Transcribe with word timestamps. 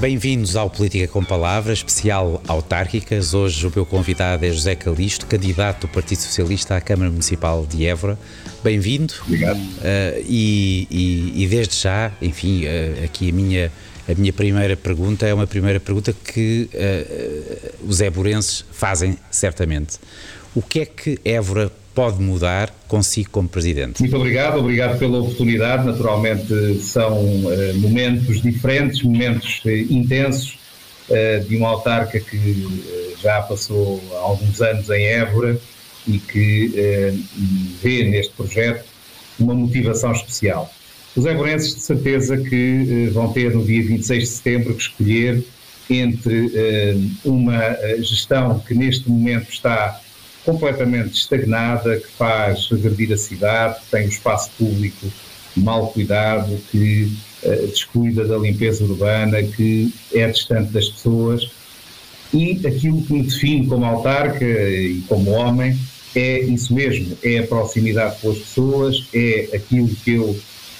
Bem-vindos 0.00 0.56
ao 0.56 0.70
Política 0.70 1.06
com 1.06 1.22
Palavras, 1.22 1.80
especial 1.80 2.42
autárquicas. 2.48 3.34
Hoje 3.34 3.66
o 3.66 3.72
meu 3.72 3.84
convidado 3.84 4.46
é 4.46 4.50
José 4.50 4.74
Calixto, 4.74 5.26
candidato 5.26 5.82
do 5.82 5.88
Partido 5.88 6.20
Socialista 6.20 6.74
à 6.74 6.80
Câmara 6.80 7.10
Municipal 7.10 7.66
de 7.66 7.84
Évora. 7.84 8.18
Bem-vindo. 8.64 9.12
Obrigado. 9.26 9.58
Uh, 9.58 10.24
e, 10.26 10.88
e, 10.90 11.44
e, 11.44 11.46
desde 11.46 11.76
já, 11.76 12.10
enfim, 12.22 12.64
uh, 12.64 13.04
aqui 13.04 13.28
a 13.28 13.32
minha, 13.34 13.72
a 14.08 14.14
minha 14.14 14.32
primeira 14.32 14.74
pergunta 14.74 15.26
é 15.26 15.34
uma 15.34 15.46
primeira 15.46 15.78
pergunta 15.78 16.14
que 16.14 16.70
uh, 16.72 17.86
os 17.86 18.00
évorenses 18.00 18.64
fazem 18.72 19.18
certamente. 19.30 19.98
O 20.54 20.62
que 20.62 20.80
é 20.80 20.86
que 20.86 21.18
Évora 21.22 21.70
pode 22.00 22.22
mudar 22.22 22.74
consigo 22.88 23.28
como 23.28 23.46
Presidente? 23.46 24.00
Muito 24.00 24.16
obrigado, 24.16 24.58
obrigado 24.58 24.98
pela 24.98 25.18
oportunidade. 25.18 25.84
Naturalmente 25.84 26.80
são 26.80 27.12
uh, 27.22 27.74
momentos 27.74 28.40
diferentes, 28.40 29.02
momentos 29.02 29.60
uh, 29.66 29.68
intensos 29.68 30.58
uh, 31.10 31.46
de 31.46 31.56
uma 31.56 31.68
autarca 31.68 32.18
que 32.18 32.66
já 33.20 33.42
passou 33.42 34.02
alguns 34.14 34.62
anos 34.62 34.88
em 34.88 35.04
Évora 35.08 35.60
e 36.08 36.18
que 36.18 36.72
vê 37.82 38.04
neste 38.04 38.32
projeto 38.32 38.86
uma 39.38 39.52
motivação 39.52 40.12
especial. 40.12 40.72
Os 41.14 41.26
évorenses 41.26 41.74
de 41.74 41.82
certeza 41.82 42.38
que 42.38 43.10
vão 43.12 43.30
ter 43.30 43.54
no 43.54 43.62
dia 43.62 43.82
26 43.82 44.22
de 44.22 44.26
setembro 44.26 44.74
que 44.74 44.80
escolher 44.80 45.44
entre 45.90 46.50
uma 47.22 47.60
gestão 47.98 48.58
que 48.60 48.72
neste 48.72 49.10
momento 49.10 49.50
está 49.50 50.00
completamente 50.44 51.14
estagnada, 51.14 51.98
que 51.98 52.08
faz 52.08 52.68
regredir 52.70 53.12
a 53.12 53.16
cidade, 53.16 53.80
que 53.80 53.90
tem 53.90 54.06
o 54.06 54.08
espaço 54.08 54.50
público 54.58 55.06
mal 55.56 55.88
cuidado, 55.88 56.58
que 56.70 57.12
uh, 57.42 57.66
descuida 57.68 58.24
da 58.24 58.38
limpeza 58.38 58.84
urbana, 58.84 59.42
que 59.42 59.92
é 60.14 60.28
distante 60.28 60.70
das 60.72 60.88
pessoas. 60.88 61.50
E 62.32 62.60
aquilo 62.66 63.02
que 63.02 63.12
me 63.12 63.22
define 63.22 63.66
como 63.66 63.84
autarca 63.84 64.44
e 64.44 65.02
como 65.08 65.32
homem 65.32 65.76
é 66.14 66.40
isso 66.40 66.74
mesmo, 66.74 67.16
é 67.22 67.38
a 67.38 67.46
proximidade 67.46 68.16
com 68.20 68.30
as 68.30 68.38
pessoas, 68.38 69.06
é 69.12 69.48
aquilo 69.54 69.88
que 69.88 70.14
eu 70.14 70.38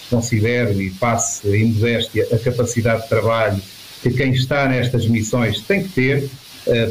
considero 0.09 0.81
e 0.83 0.91
passo 0.91 1.55
em 1.55 1.67
modéstia 1.67 2.27
a 2.33 2.39
capacidade 2.39 3.03
de 3.03 3.09
trabalho 3.09 3.63
que 4.03 4.11
quem 4.11 4.33
está 4.33 4.67
nestas 4.67 5.07
missões 5.07 5.61
tem 5.61 5.85
que 5.85 5.91
ter, 5.91 6.31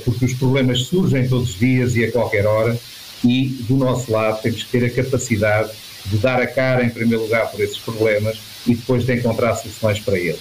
porque 0.03 0.25
os 0.25 0.33
problemas 0.33 0.81
surgem 0.83 1.27
todos 1.27 1.51
os 1.51 1.59
dias 1.59 1.95
e 1.95 2.03
a 2.03 2.11
qualquer 2.11 2.45
hora, 2.45 2.77
e 3.23 3.47
do 3.67 3.75
nosso 3.75 4.11
lado 4.11 4.41
temos 4.41 4.63
que 4.63 4.69
ter 4.71 4.85
a 4.85 4.89
capacidade 4.89 5.71
de 6.05 6.17
dar 6.17 6.41
a 6.41 6.47
cara, 6.47 6.83
em 6.83 6.89
primeiro 6.89 7.23
lugar, 7.23 7.51
por 7.51 7.59
esses 7.59 7.77
problemas 7.77 8.39
e 8.65 8.73
depois 8.73 9.05
de 9.05 9.13
encontrar 9.13 9.55
soluções 9.55 9.99
para 9.99 10.17
eles. 10.17 10.39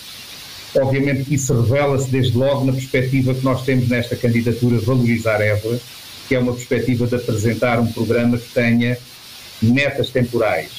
Obviamente 0.76 1.24
que 1.24 1.34
isso 1.34 1.60
revela-se 1.60 2.10
desde 2.10 2.36
logo 2.36 2.64
na 2.64 2.72
perspectiva 2.72 3.34
que 3.34 3.44
nós 3.44 3.62
temos 3.62 3.88
nesta 3.88 4.14
candidatura 4.14 4.78
Valorizar 4.78 5.40
Évora, 5.40 5.80
que 6.28 6.34
é 6.34 6.38
uma 6.38 6.52
perspectiva 6.52 7.06
de 7.06 7.14
apresentar 7.14 7.80
um 7.80 7.90
programa 7.90 8.38
que 8.38 8.48
tenha 8.52 8.98
metas 9.62 10.10
temporais. 10.10 10.70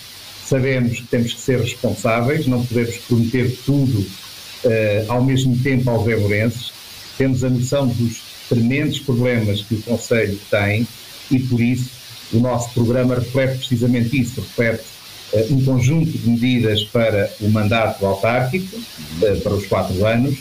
Sabemos 0.45 0.99
que 0.99 1.07
temos 1.07 1.33
que 1.33 1.41
ser 1.41 1.59
responsáveis, 1.59 2.47
não 2.47 2.65
podemos 2.65 2.97
prometer 2.97 3.55
tudo 3.65 3.99
uh, 3.99 5.05
ao 5.11 5.23
mesmo 5.23 5.57
tempo 5.57 5.89
aos 5.89 6.07
évorenses. 6.07 6.71
Temos 7.17 7.43
a 7.43 7.49
noção 7.49 7.87
dos 7.87 8.28
tremendos 8.49 8.99
problemas 8.99 9.61
que 9.61 9.75
o 9.75 9.81
Conselho 9.83 10.37
tem 10.49 10.85
e, 11.31 11.39
por 11.39 11.61
isso, 11.61 11.91
o 12.33 12.39
nosso 12.39 12.73
programa 12.73 13.15
reflete 13.15 13.59
precisamente 13.59 14.19
isso, 14.19 14.41
reflete 14.41 14.83
uh, 15.33 15.53
um 15.53 15.63
conjunto 15.63 16.11
de 16.11 16.29
medidas 16.29 16.83
para 16.85 17.31
o 17.39 17.49
mandato 17.49 18.05
autárquico, 18.05 18.75
uh, 18.75 19.41
para 19.41 19.53
os 19.53 19.65
quatro 19.67 20.05
anos, 20.05 20.37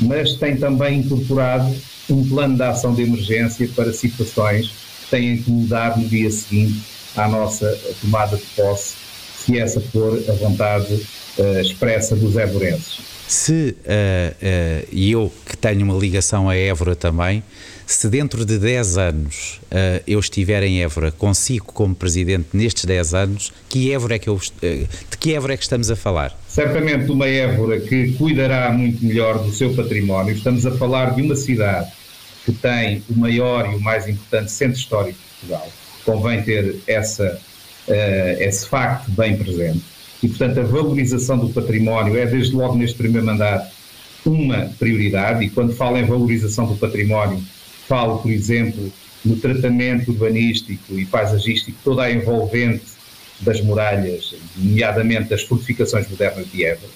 mas 0.00 0.34
tem 0.34 0.56
também 0.56 0.98
incorporado 0.98 1.74
um 2.10 2.28
plano 2.28 2.56
de 2.56 2.62
ação 2.62 2.94
de 2.94 3.02
emergência 3.02 3.68
para 3.74 3.92
situações 3.92 4.66
que 4.68 5.10
têm 5.10 5.40
que 5.40 5.50
mudar 5.50 5.96
no 5.96 6.06
dia 6.08 6.30
seguinte 6.30 6.82
à 7.16 7.28
nossa 7.28 7.78
tomada 8.00 8.36
de 8.36 8.44
posse, 8.56 8.94
se 9.38 9.58
essa 9.58 9.80
for 9.80 10.22
a 10.28 10.32
vontade 10.32 10.92
uh, 11.38 11.60
expressa 11.60 12.16
dos 12.16 12.36
évorenses 12.36 13.13
se 13.26 13.52
uh, 13.52 13.84
uh, 13.84 14.88
eu 14.92 15.32
que 15.46 15.56
tenho 15.56 15.84
uma 15.84 15.94
ligação 15.98 16.48
a 16.48 16.56
Évora 16.56 16.94
também, 16.94 17.42
se 17.86 18.08
dentro 18.08 18.44
de 18.44 18.58
10 18.58 18.98
anos 18.98 19.60
uh, 19.64 20.02
eu 20.06 20.18
estiver 20.18 20.62
em 20.62 20.82
Évora, 20.82 21.10
consigo 21.10 21.66
como 21.66 21.94
presidente 21.94 22.48
nestes 22.52 22.84
10 22.84 23.14
anos, 23.14 23.52
que 23.68 23.92
Évora 23.92 24.16
é 24.16 24.18
que 24.18 24.28
eu, 24.28 24.38
de 24.38 25.18
que 25.18 25.34
Évora 25.34 25.54
é 25.54 25.56
que 25.56 25.62
estamos 25.62 25.90
a 25.90 25.96
falar? 25.96 26.38
Certamente 26.48 27.10
uma 27.10 27.28
Évora 27.28 27.80
que 27.80 28.12
cuidará 28.12 28.70
muito 28.72 29.04
melhor 29.04 29.42
do 29.42 29.52
seu 29.52 29.74
património. 29.74 30.34
Estamos 30.34 30.64
a 30.66 30.72
falar 30.72 31.14
de 31.14 31.22
uma 31.22 31.36
cidade 31.36 31.90
que 32.44 32.52
tem 32.52 33.02
o 33.08 33.18
maior 33.18 33.72
e 33.72 33.76
o 33.76 33.80
mais 33.80 34.06
importante 34.06 34.52
centro 34.52 34.78
histórico 34.78 35.18
de 35.18 35.48
Portugal. 35.48 35.72
Convém 36.04 36.42
ter 36.42 36.76
essa, 36.86 37.40
esse 38.38 38.68
facto 38.68 39.10
bem 39.12 39.36
presente 39.38 39.93
e, 40.24 40.28
portanto, 40.28 40.58
a 40.58 40.62
valorização 40.62 41.36
do 41.36 41.50
património 41.50 42.16
é, 42.16 42.24
desde 42.24 42.56
logo 42.56 42.74
neste 42.76 42.96
primeiro 42.96 43.26
mandato, 43.26 43.70
uma 44.24 44.70
prioridade. 44.78 45.44
E 45.44 45.50
quando 45.50 45.74
falo 45.74 45.98
em 45.98 46.04
valorização 46.04 46.64
do 46.66 46.76
património, 46.76 47.44
falo, 47.86 48.20
por 48.20 48.30
exemplo, 48.30 48.90
no 49.22 49.36
tratamento 49.36 50.10
urbanístico 50.10 50.98
e 50.98 51.04
paisagístico, 51.04 51.76
toda 51.84 52.04
a 52.04 52.10
envolvente 52.10 52.86
das 53.40 53.60
muralhas, 53.60 54.34
nomeadamente 54.56 55.28
das 55.28 55.42
fortificações 55.42 56.08
modernas 56.08 56.50
de 56.50 56.64
Évora, 56.64 56.92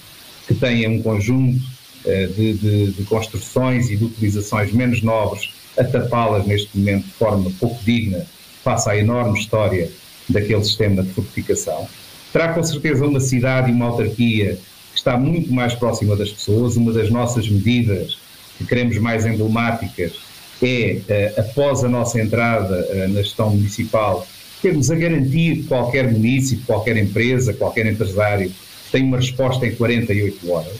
que 0.47 0.55
têm 0.55 0.87
um 0.87 1.03
conjunto 1.03 1.61
uh, 2.05 2.33
de, 2.33 2.53
de, 2.53 2.91
de, 2.93 3.03
construções 3.03 3.91
e 3.91 3.95
de 3.95 4.05
utilizações 4.05 4.73
menos 4.73 5.03
nobres 5.03 5.51
a 5.77 5.83
tapá-las 5.83 6.47
neste 6.47 6.75
momento 6.75 7.05
de 7.05 7.11
forma 7.11 7.51
pouco 7.59 7.79
digna 7.83 8.25
face 8.63 8.89
à 8.89 8.97
enorme 8.97 9.39
história 9.39 9.91
daquele 10.27 10.63
sistema 10.63 11.03
de 11.03 11.09
fortificação 11.11 11.87
terá 12.31 12.53
com 12.53 12.63
certeza 12.63 13.05
uma 13.05 13.19
cidade 13.19 13.71
e 13.71 13.73
uma 13.73 13.85
autarquia 13.85 14.57
que 14.91 14.97
está 14.97 15.17
muito 15.17 15.51
mais 15.53 15.73
próxima 15.73 16.15
das 16.15 16.31
pessoas. 16.31 16.75
Uma 16.75 16.91
das 16.91 17.09
nossas 17.09 17.47
medidas 17.49 18.17
que 18.57 18.65
queremos 18.65 18.97
mais 18.97 19.25
emblemáticas 19.25 20.13
é, 20.61 20.99
eh, 21.07 21.33
após 21.37 21.83
a 21.83 21.89
nossa 21.89 22.19
entrada 22.19 22.75
eh, 22.91 23.07
na 23.07 23.21
gestão 23.21 23.49
municipal, 23.49 24.27
termos 24.61 24.91
a 24.91 24.95
garantir 24.95 25.57
que 25.57 25.63
qualquer 25.63 26.11
município, 26.11 26.65
qualquer 26.65 26.97
empresa, 26.97 27.53
qualquer 27.53 27.85
empresário 27.85 28.51
tem 28.91 29.03
uma 29.03 29.17
resposta 29.17 29.65
em 29.65 29.75
48 29.75 30.51
horas. 30.51 30.79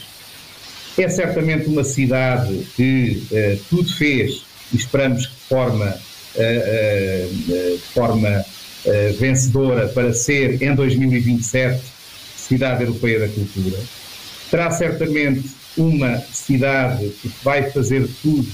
É 0.98 1.08
certamente 1.08 1.66
uma 1.68 1.84
cidade 1.84 2.66
que 2.76 3.22
uh, 3.30 3.60
tudo 3.70 3.94
fez 3.94 4.44
e 4.72 4.76
esperamos 4.76 5.26
que 5.26 5.32
de 5.32 5.40
forma, 5.48 5.86
uh, 5.86 6.38
uh, 6.38 7.76
de 7.78 7.82
forma 7.94 8.44
uh, 8.86 9.18
vencedora 9.18 9.88
para 9.88 10.12
ser, 10.12 10.62
em 10.62 10.74
2027, 10.74 11.80
Cidade 12.36 12.82
Europeia 12.82 13.20
da 13.20 13.28
Cultura. 13.28 13.78
Terá 14.50 14.70
certamente 14.70 15.48
uma 15.76 16.18
cidade 16.32 17.08
que 17.22 17.30
vai 17.42 17.70
fazer 17.70 18.08
tudo 18.22 18.48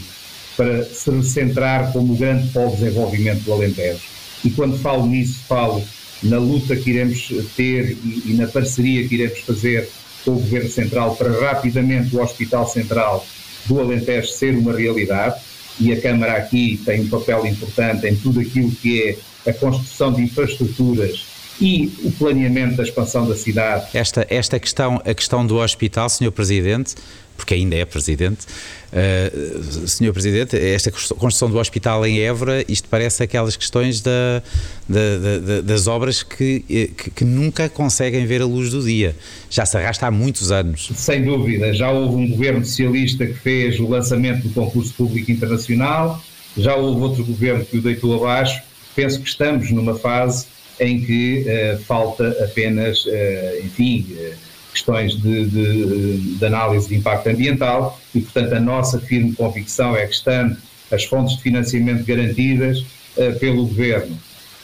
para 0.57 0.85
se 0.85 1.11
recentrar 1.11 1.93
como 1.93 2.17
grande 2.17 2.49
polo 2.49 2.71
de 2.71 2.85
desenvolvimento 2.85 3.43
do 3.43 3.53
Alentejo. 3.53 4.03
E 4.45 4.51
quando 4.51 4.79
falo 4.79 5.07
nisso, 5.07 5.41
falo 5.47 5.83
na 6.23 6.39
luta 6.39 6.77
que 6.77 6.91
iremos 6.91 7.29
ter 7.57 7.97
e, 8.05 8.23
e 8.27 8.35
na 8.35 8.47
parceria 8.47 9.07
que 9.07 9.15
iremos 9.15 9.39
fazer 9.41 9.89
com 10.25 10.33
o 10.33 10.41
Governo 10.41 10.71
Central 10.71 11.17
para 11.17 11.31
rapidamente 11.41 12.15
o 12.17 12.23
Hospital 12.23 12.69
Central 12.69 13.27
do 13.67 13.81
Alentejo 13.81 14.29
ser 14.29 14.57
uma 14.57 14.73
realidade. 14.77 15.41
E 15.79 15.93
a 15.93 16.01
Câmara 16.01 16.33
aqui 16.33 16.81
tem 16.85 17.03
um 17.03 17.09
papel 17.09 17.47
importante 17.47 18.07
em 18.07 18.17
tudo 18.17 18.41
aquilo 18.41 18.71
que 18.71 19.03
é 19.03 19.19
a 19.47 19.53
construção 19.53 20.13
de 20.13 20.23
infraestruturas 20.23 21.37
e 21.61 21.93
o 22.05 22.11
planeamento 22.13 22.77
da 22.77 22.83
expansão 22.83 23.27
da 23.27 23.35
cidade. 23.35 23.87
Esta, 23.95 24.27
esta 24.29 24.59
questão, 24.59 25.01
a 25.05 25.15
questão 25.15 25.47
do 25.47 25.57
hospital, 25.57 26.09
Sr. 26.09 26.31
Presidente, 26.31 26.95
porque 27.37 27.55
ainda 27.55 27.77
é 27.77 27.85
Presidente, 27.85 28.47
uh, 28.93 29.87
Sr. 29.87 30.13
Presidente, 30.13 30.57
esta 30.57 30.91
construção 30.91 31.51
do 31.51 31.59
hospital 31.59 32.07
em 32.07 32.21
Évora, 32.21 32.65
isto 32.69 32.89
parece 32.89 33.23
aquelas 33.23 33.57
questões 33.57 34.01
da, 34.01 34.43
da, 34.89 35.39
da, 35.39 35.61
das 35.61 35.87
obras 35.87 36.23
que, 36.23 36.61
que, 36.61 37.11
que, 37.11 37.25
nunca 37.25 37.69
conseguem 37.69 38.25
ver 38.27 38.41
a 38.41 38.47
luz 38.47 38.71
do 38.71 38.83
dia. 38.83 39.15
Já 39.51 39.67
se 39.67 39.77
arrasta 39.77 40.07
há 40.07 40.11
muitos 40.11 40.51
anos. 40.51 40.91
Sem 40.95 41.25
dúvida, 41.25 41.73
já 41.75 41.91
houve 41.91 42.17
um 42.17 42.29
governo 42.29 42.65
socialista 42.65 43.27
que 43.27 43.35
fez 43.35 43.79
o 43.79 43.87
lançamento 43.87 44.49
do 44.49 44.55
concurso 44.55 44.93
público 44.95 45.31
internacional, 45.31 46.23
já 46.57 46.75
houve 46.75 47.03
outro 47.03 47.25
governo 47.25 47.65
que 47.67 47.77
o 47.77 47.83
deitou 47.83 48.15
abaixo, 48.15 48.63
penso 48.97 49.21
que 49.21 49.29
estamos 49.29 49.71
numa 49.71 49.95
fase 49.95 50.47
em 50.81 51.01
que 51.01 51.45
uh, 51.47 51.79
falta 51.85 52.29
apenas, 52.43 53.05
uh, 53.05 53.65
enfim, 53.65 54.07
uh, 54.11 54.35
questões 54.73 55.15
de, 55.21 55.45
de, 55.47 56.37
de, 56.39 56.45
análise 56.45 56.89
de 56.89 56.97
impacto 56.97 57.29
ambiental 57.29 58.01
e, 58.15 58.21
portanto, 58.21 58.55
a 58.55 58.61
nossa 58.61 58.99
firme 58.99 59.33
convicção 59.35 59.95
é 59.95 60.07
que 60.07 60.15
estando 60.15 60.57
as 60.91 61.05
fontes 61.05 61.37
de 61.37 61.43
financiamento 61.43 62.05
garantidas 62.05 62.85
pelo 63.41 63.67
Governo 63.67 64.17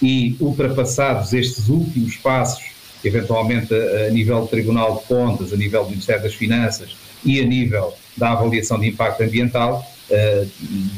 e 0.03 0.37
ultrapassados 0.39 1.33
estes 1.33 1.71
últimos 1.71 2.17
passos, 2.17 2.63
eventualmente 3.03 3.75
a, 3.75 4.07
a, 4.07 4.11
nível 4.11 4.43
do 4.43 4.47
Tribunal 4.47 4.99
de 4.99 5.07
Contas, 5.07 5.53
a 5.53 5.57
nível 5.57 5.85
do 5.85 5.91
Ministério 5.91 6.23
das 6.23 6.35
Finanças 6.35 6.95
e 7.25 7.41
a 7.41 7.45
nível 7.45 7.95
da 8.15 8.33
avaliação 8.33 8.79
de 8.79 8.89
impacto 8.89 9.23
ambiental, 9.23 9.83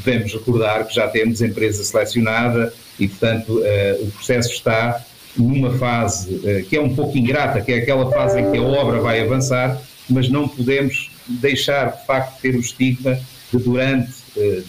devemos 0.03 0.33
recordar 0.33 0.87
que 0.87 0.95
já 0.95 1.07
temos 1.07 1.41
empresa 1.41 1.83
selecionada 1.83 2.73
e, 2.99 3.07
portanto, 3.07 3.61
o 4.01 4.11
processo 4.11 4.51
está 4.51 5.03
numa 5.37 5.77
fase 5.77 6.63
que 6.69 6.75
é 6.75 6.81
um 6.81 6.93
pouco 6.93 7.17
ingrata, 7.17 7.61
que 7.61 7.71
é 7.71 7.77
aquela 7.77 8.11
fase 8.11 8.39
em 8.39 8.51
que 8.51 8.57
a 8.57 8.61
obra 8.61 8.99
vai 8.99 9.21
avançar, 9.21 9.81
mas 10.09 10.29
não 10.29 10.47
podemos 10.47 11.11
deixar, 11.27 11.91
de 11.91 12.05
facto, 12.05 12.41
ter 12.41 12.55
o 12.55 12.59
estigma 12.59 13.17
de 13.51 13.57
durante 13.57 14.11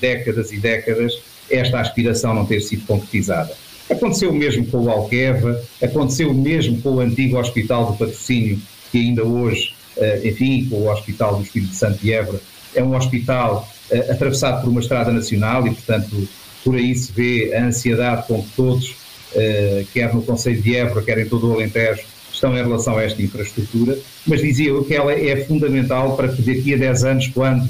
décadas 0.00 0.52
e 0.52 0.58
décadas 0.58 1.12
esta 1.50 1.80
aspiração 1.80 2.34
não 2.34 2.46
ter 2.46 2.60
sido 2.60 2.86
concretizada. 2.86 3.52
Aconteceu 3.88 4.30
o 4.30 4.34
mesmo 4.34 4.66
com 4.66 4.78
o 4.78 4.90
Alqueva, 4.90 5.62
aconteceu 5.80 6.30
o 6.30 6.34
mesmo 6.34 6.80
com 6.82 6.94
o 6.94 7.00
antigo 7.00 7.38
Hospital 7.38 7.92
do 7.92 7.98
Patrocínio, 7.98 8.60
que 8.90 8.98
ainda 8.98 9.22
hoje, 9.22 9.74
eh, 9.96 10.22
enfim, 10.24 10.66
com 10.68 10.76
o 10.76 10.90
Hospital 10.90 11.36
do 11.36 11.44
Espírito 11.44 11.72
Santo 11.74 11.98
de 11.98 12.12
Évora, 12.12 12.40
é 12.74 12.82
um 12.82 12.96
hospital 12.96 13.68
eh, 13.68 13.75
atravessado 14.10 14.62
por 14.62 14.70
uma 14.70 14.80
estrada 14.80 15.12
nacional 15.12 15.66
e, 15.66 15.70
portanto, 15.70 16.28
por 16.64 16.74
aí 16.74 16.94
se 16.94 17.12
vê 17.12 17.54
a 17.54 17.64
ansiedade 17.64 18.26
com 18.26 18.42
que 18.42 18.50
todos, 18.56 18.96
eh, 19.34 19.84
quer 19.92 20.12
no 20.12 20.22
Conselho 20.22 20.60
de 20.60 20.76
Évora, 20.76 21.02
quer 21.02 21.18
em 21.18 21.28
todo 21.28 21.48
o 21.48 21.54
Alentejo, 21.54 22.02
estão 22.32 22.56
em 22.56 22.62
relação 22.62 22.98
a 22.98 23.02
esta 23.02 23.22
infraestrutura, 23.22 23.96
mas 24.26 24.40
dizia 24.40 24.68
eu 24.68 24.84
que 24.84 24.94
ela 24.94 25.12
é 25.12 25.44
fundamental 25.44 26.16
para 26.16 26.28
que 26.28 26.42
daqui 26.42 26.74
a 26.74 26.76
10 26.76 27.04
anos, 27.04 27.28
quando, 27.28 27.66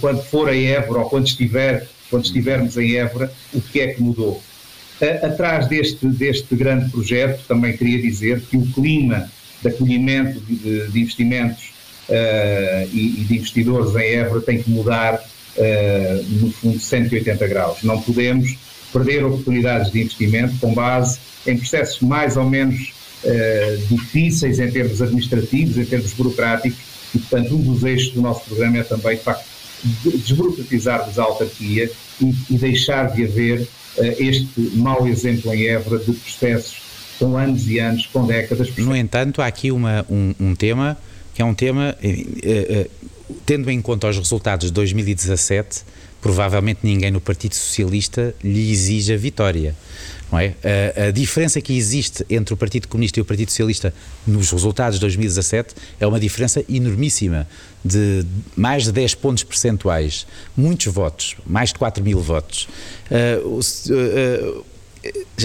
quando 0.00 0.22
for 0.22 0.48
a 0.48 0.56
Évora 0.56 1.00
ou 1.00 1.10
quando 1.10 1.26
estiver 1.26 1.86
quando 2.10 2.24
estivermos 2.24 2.76
em 2.76 2.96
Évora, 2.96 3.32
o 3.52 3.60
que 3.60 3.80
é 3.80 3.88
que 3.88 4.02
mudou. 4.02 4.42
Atrás 5.22 5.66
deste, 5.68 6.06
deste 6.06 6.54
grande 6.54 6.90
projeto, 6.90 7.44
também 7.46 7.76
queria 7.76 8.00
dizer 8.00 8.40
que 8.42 8.56
o 8.56 8.66
clima 8.72 9.30
de 9.60 9.68
acolhimento 9.68 10.40
de, 10.40 10.88
de 10.88 11.00
investimentos 11.00 11.72
e, 12.08 13.20
e, 13.20 13.24
de 13.24 13.36
investidores 13.36 13.94
em 13.96 14.14
Évora 14.16 14.40
tem 14.40 14.62
que 14.62 14.70
mudar, 14.70 15.14
uh, 15.14 16.24
no 16.40 16.52
fundo, 16.52 16.78
180 16.78 17.46
graus. 17.48 17.82
Não 17.82 18.00
podemos 18.00 18.56
perder 18.92 19.24
oportunidades 19.24 19.90
de 19.90 20.02
investimento 20.02 20.56
com 20.58 20.72
base 20.72 21.18
em 21.46 21.56
processos 21.56 22.00
mais 22.00 22.36
ou 22.36 22.48
menos 22.48 22.92
uh, 23.24 23.86
difíceis 23.88 24.58
em 24.58 24.70
termos 24.70 25.02
administrativos, 25.02 25.76
em 25.78 25.84
termos 25.84 26.12
burocráticos, 26.12 26.78
e, 27.14 27.18
portanto, 27.18 27.54
um 27.54 27.62
dos 27.62 27.84
eixos 27.84 28.12
do 28.12 28.20
nosso 28.20 28.44
programa 28.46 28.78
é 28.78 28.82
também, 28.82 29.16
de 29.16 29.22
facto, 29.22 29.44
desburocratizarmos 30.04 31.18
a 31.18 31.22
autarquia 31.22 31.90
e, 32.20 32.34
e 32.50 32.56
deixar 32.56 33.12
de 33.12 33.24
haver 33.24 33.60
uh, 33.60 34.02
este 34.18 34.48
mau 34.74 35.06
exemplo 35.06 35.52
em 35.54 35.66
Évora 35.66 35.98
de 35.98 36.12
processos 36.12 36.86
com 37.18 37.36
anos 37.36 37.68
e 37.68 37.78
anos, 37.78 38.06
com 38.06 38.26
décadas. 38.26 38.74
No 38.76 38.94
entanto, 38.94 39.40
há 39.40 39.46
aqui 39.46 39.70
uma, 39.70 40.04
um, 40.08 40.34
um 40.38 40.54
tema 40.54 40.98
que 41.36 41.42
é 41.42 41.44
um 41.44 41.52
tema, 41.52 41.94
uh, 42.02 42.80
uh, 42.80 42.90
tendo 43.44 43.70
em 43.70 43.82
conta 43.82 44.08
os 44.08 44.16
resultados 44.16 44.68
de 44.68 44.72
2017, 44.72 45.82
provavelmente 46.22 46.80
ninguém 46.82 47.10
no 47.10 47.20
Partido 47.20 47.54
Socialista 47.54 48.34
lhe 48.42 48.72
exige 48.72 49.12
a 49.12 49.18
vitória. 49.18 49.76
Não 50.32 50.38
é? 50.38 50.54
A, 50.96 51.08
a, 51.08 51.10
diferença 51.10 51.60
que 51.60 51.76
existe 51.76 52.24
entre 52.30 52.54
o 52.54 52.56
Partido 52.56 52.88
Comunista 52.88 53.20
e 53.20 53.22
o 53.22 53.24
Partido 53.26 53.50
Socialista 53.50 53.92
nos 54.26 54.50
resultados 54.50 54.94
de 54.94 55.02
2017 55.02 55.74
é 56.00 56.06
uma 56.06 56.18
diferença 56.18 56.64
enormíssima, 56.70 57.46
de 57.84 58.24
mais 58.56 58.84
de 58.84 58.92
10 58.92 59.16
pontos 59.16 59.44
percentuais, 59.44 60.26
muitos 60.56 60.90
votos, 60.90 61.36
mais 61.46 61.68
de 61.68 61.78
4 61.78 62.02
mil 62.02 62.18
votos. 62.18 62.66
Uh, 63.10 63.60
uh, 63.60 64.60
uh, 64.60 64.64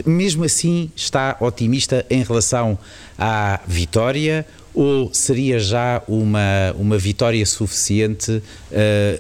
mesmo 0.06 0.46
assim, 0.46 0.90
está 0.96 1.36
otimista 1.42 2.06
em 2.10 2.24
relação 2.24 2.80
à 3.20 3.60
vitória 3.68 4.48
ou 4.74 5.14
seria 5.14 5.60
já 5.60 6.02
uma, 6.08 6.74
uma 6.78 6.98
vitória 6.98 7.46
suficiente 7.46 8.42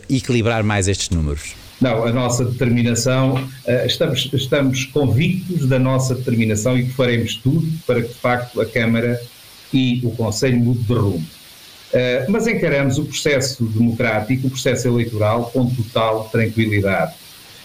equilibrar 0.09 0.63
mais 0.63 0.88
estes 0.88 1.09
números? 1.09 1.56
Não, 1.81 2.06
a 2.06 2.12
nossa 2.12 2.45
determinação, 2.45 3.44
eh, 3.65 3.88
estamos, 3.88 4.30
estamos 4.31 4.86
convictos 4.86 5.68
da 5.68 5.80
nossa 5.80 6.13
determinação 6.13 6.77
e 6.77 6.83
que 6.83 6.92
faremos 6.92 7.36
tudo 7.38 7.68
para 7.88 8.03
que, 8.03 8.09
de 8.09 8.13
facto, 8.13 8.62
a 8.62 8.65
Câmara 8.68 9.19
e 9.74 10.00
o 10.03 10.12
Conselho 10.12 10.59
mudem 10.59 10.83
de 10.83 10.94
rumo. 10.94 11.25
Eh, 11.92 12.25
mas 12.30 12.45
encaramos 12.45 13.00
o 13.00 13.06
processo 13.06 13.65
democrático, 13.65 14.45
o 14.45 14.51
processo 14.51 14.88
eleitoral, 14.88 15.50
com 15.51 15.65
total 15.65 16.30
tranquilidade. 16.31 17.15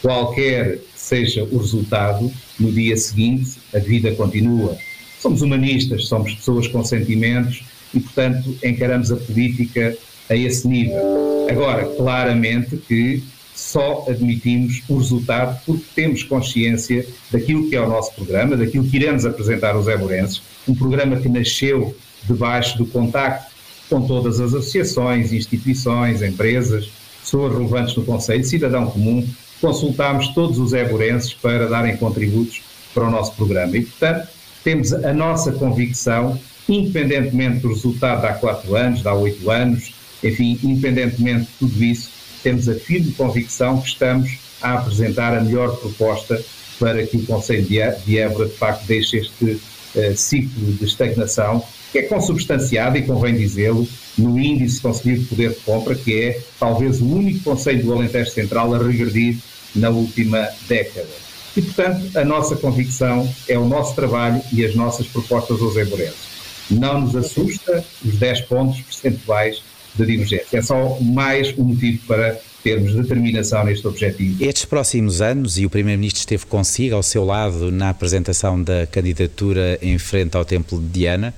Qualquer 0.00 0.78
seja 0.94 1.44
o 1.44 1.58
resultado, 1.58 2.32
no 2.58 2.72
dia 2.72 2.96
seguinte 2.96 3.58
a 3.74 3.78
vida 3.78 4.14
continua. 4.14 4.78
Somos 5.20 5.42
humanistas, 5.42 6.06
somos 6.06 6.34
pessoas 6.34 6.66
com 6.66 6.82
sentimentos 6.82 7.64
e, 7.94 8.00
portanto, 8.00 8.56
encaramos 8.62 9.10
a 9.10 9.16
política 9.16 9.96
a 10.28 10.36
esse 10.36 10.66
nível. 10.66 11.46
Agora, 11.48 11.86
claramente 11.96 12.76
que 12.76 13.22
só 13.54 14.04
admitimos 14.08 14.82
o 14.88 14.98
resultado 14.98 15.58
porque 15.64 15.84
temos 15.94 16.22
consciência 16.22 17.06
daquilo 17.30 17.68
que 17.68 17.76
é 17.76 17.80
o 17.80 17.88
nosso 17.88 18.12
programa, 18.14 18.56
daquilo 18.56 18.84
que 18.84 18.96
iremos 18.96 19.24
apresentar 19.24 19.74
aos 19.74 19.86
eborenses, 19.86 20.42
um 20.68 20.74
programa 20.74 21.16
que 21.16 21.28
nasceu 21.28 21.96
debaixo 22.24 22.76
do 22.76 22.84
contacto 22.86 23.54
com 23.88 24.02
todas 24.02 24.40
as 24.40 24.52
associações, 24.52 25.32
instituições, 25.32 26.20
empresas, 26.20 26.90
pessoas 27.20 27.52
relevantes 27.52 27.94
no 27.96 28.04
Conselho, 28.04 28.44
cidadão 28.44 28.90
comum, 28.90 29.26
consultámos 29.60 30.28
todos 30.28 30.58
os 30.58 30.72
eborenses 30.72 31.32
para 31.32 31.66
darem 31.66 31.96
contributos 31.96 32.62
para 32.92 33.08
o 33.08 33.10
nosso 33.10 33.32
programa. 33.32 33.76
E, 33.76 33.82
portanto, 33.82 34.28
temos 34.62 34.92
a 34.92 35.12
nossa 35.12 35.52
convicção, 35.52 36.38
independentemente 36.68 37.60
do 37.60 37.68
resultado 37.68 38.20
de 38.20 38.26
há 38.26 38.34
quatro 38.34 38.74
anos, 38.74 39.00
de 39.00 39.08
há 39.08 39.14
oito 39.14 39.50
anos, 39.50 39.94
enfim, 40.22 40.58
independentemente 40.62 41.46
de 41.46 41.58
tudo 41.58 41.84
isso, 41.84 42.10
temos 42.42 42.68
a 42.68 42.74
firme 42.74 43.12
convicção 43.12 43.80
que 43.80 43.88
estamos 43.88 44.38
a 44.60 44.74
apresentar 44.74 45.36
a 45.36 45.40
melhor 45.40 45.76
proposta 45.76 46.42
para 46.78 47.06
que 47.06 47.16
o 47.16 47.26
Conselho 47.26 47.64
de 47.64 48.18
Évora, 48.18 48.48
de 48.48 48.54
facto, 48.54 48.84
deixe 48.86 49.18
este 49.18 49.44
uh, 49.44 50.16
ciclo 50.16 50.72
de 50.72 50.84
estagnação, 50.84 51.62
que 51.92 51.98
é 51.98 52.02
consubstanciado, 52.02 52.98
e 52.98 53.02
convém 53.02 53.34
dizê-lo, 53.34 53.88
no 54.19 54.38
índice 54.38 54.80
conseguido 54.80 55.22
de 55.22 55.26
poder 55.26 55.50
de 55.50 55.56
compra, 55.56 55.94
que 55.94 56.20
é 56.20 56.40
talvez 56.58 57.00
o 57.00 57.06
único 57.06 57.40
Conselho 57.44 57.82
do 57.82 57.92
Alentejo 57.92 58.30
Central 58.30 58.74
a 58.74 58.78
regredir 58.78 59.38
na 59.74 59.90
última 59.90 60.48
década. 60.69 61.08
E, 61.56 61.62
portanto, 61.62 62.17
a 62.17 62.24
nossa 62.24 62.55
convicção 62.56 63.29
é 63.48 63.58
o 63.58 63.67
nosso 63.67 63.94
trabalho 63.94 64.43
e 64.52 64.64
as 64.64 64.74
nossas 64.74 65.06
propostas 65.06 65.60
aos 65.62 65.76
emborenses. 65.76 66.35
Não 66.70 67.01
nos 67.01 67.15
assusta 67.15 67.85
os 68.05 68.15
10 68.17 68.41
pontos 68.43 68.81
percentuais 68.81 69.63
de 69.94 70.06
divergência. 70.06 70.58
É 70.58 70.63
só 70.63 70.99
mais 71.01 71.56
um 71.58 71.65
motivo 71.65 71.99
para 72.06 72.39
termos 72.63 72.94
determinação 72.94 73.65
neste 73.65 73.87
objetivo. 73.87 74.44
Estes 74.44 74.65
próximos 74.65 75.20
anos, 75.23 75.58
e 75.58 75.65
o 75.65 75.70
Primeiro-Ministro 75.70 76.19
esteve 76.19 76.46
consigo, 76.46 76.96
ao 76.96 77.03
seu 77.03 77.25
lado, 77.25 77.70
na 77.70 77.91
apresentação 77.91 78.61
da 78.61 78.87
candidatura 78.87 79.79
em 79.81 79.96
frente 79.99 80.37
ao 80.37 80.44
Templo 80.44 80.81
de 80.81 80.89
Diana, 80.89 81.32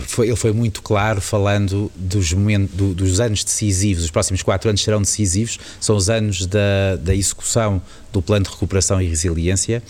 foi, 0.00 0.26
ele 0.28 0.36
foi 0.36 0.52
muito 0.52 0.82
claro 0.82 1.20
falando 1.20 1.90
dos, 1.94 2.32
momentos, 2.32 2.74
do, 2.74 2.92
dos 2.92 3.20
anos 3.20 3.44
decisivos, 3.44 4.04
os 4.04 4.10
próximos 4.10 4.42
quatro 4.42 4.68
anos 4.68 4.82
serão 4.82 5.00
decisivos, 5.00 5.58
são 5.80 5.96
os 5.96 6.10
anos 6.10 6.46
da, 6.46 6.96
da 7.00 7.14
execução 7.14 7.80
do 8.12 8.20
Plano 8.20 8.44
de 8.44 8.50
Recuperação 8.50 9.00
e 9.00 9.06
Resiliência. 9.06 9.82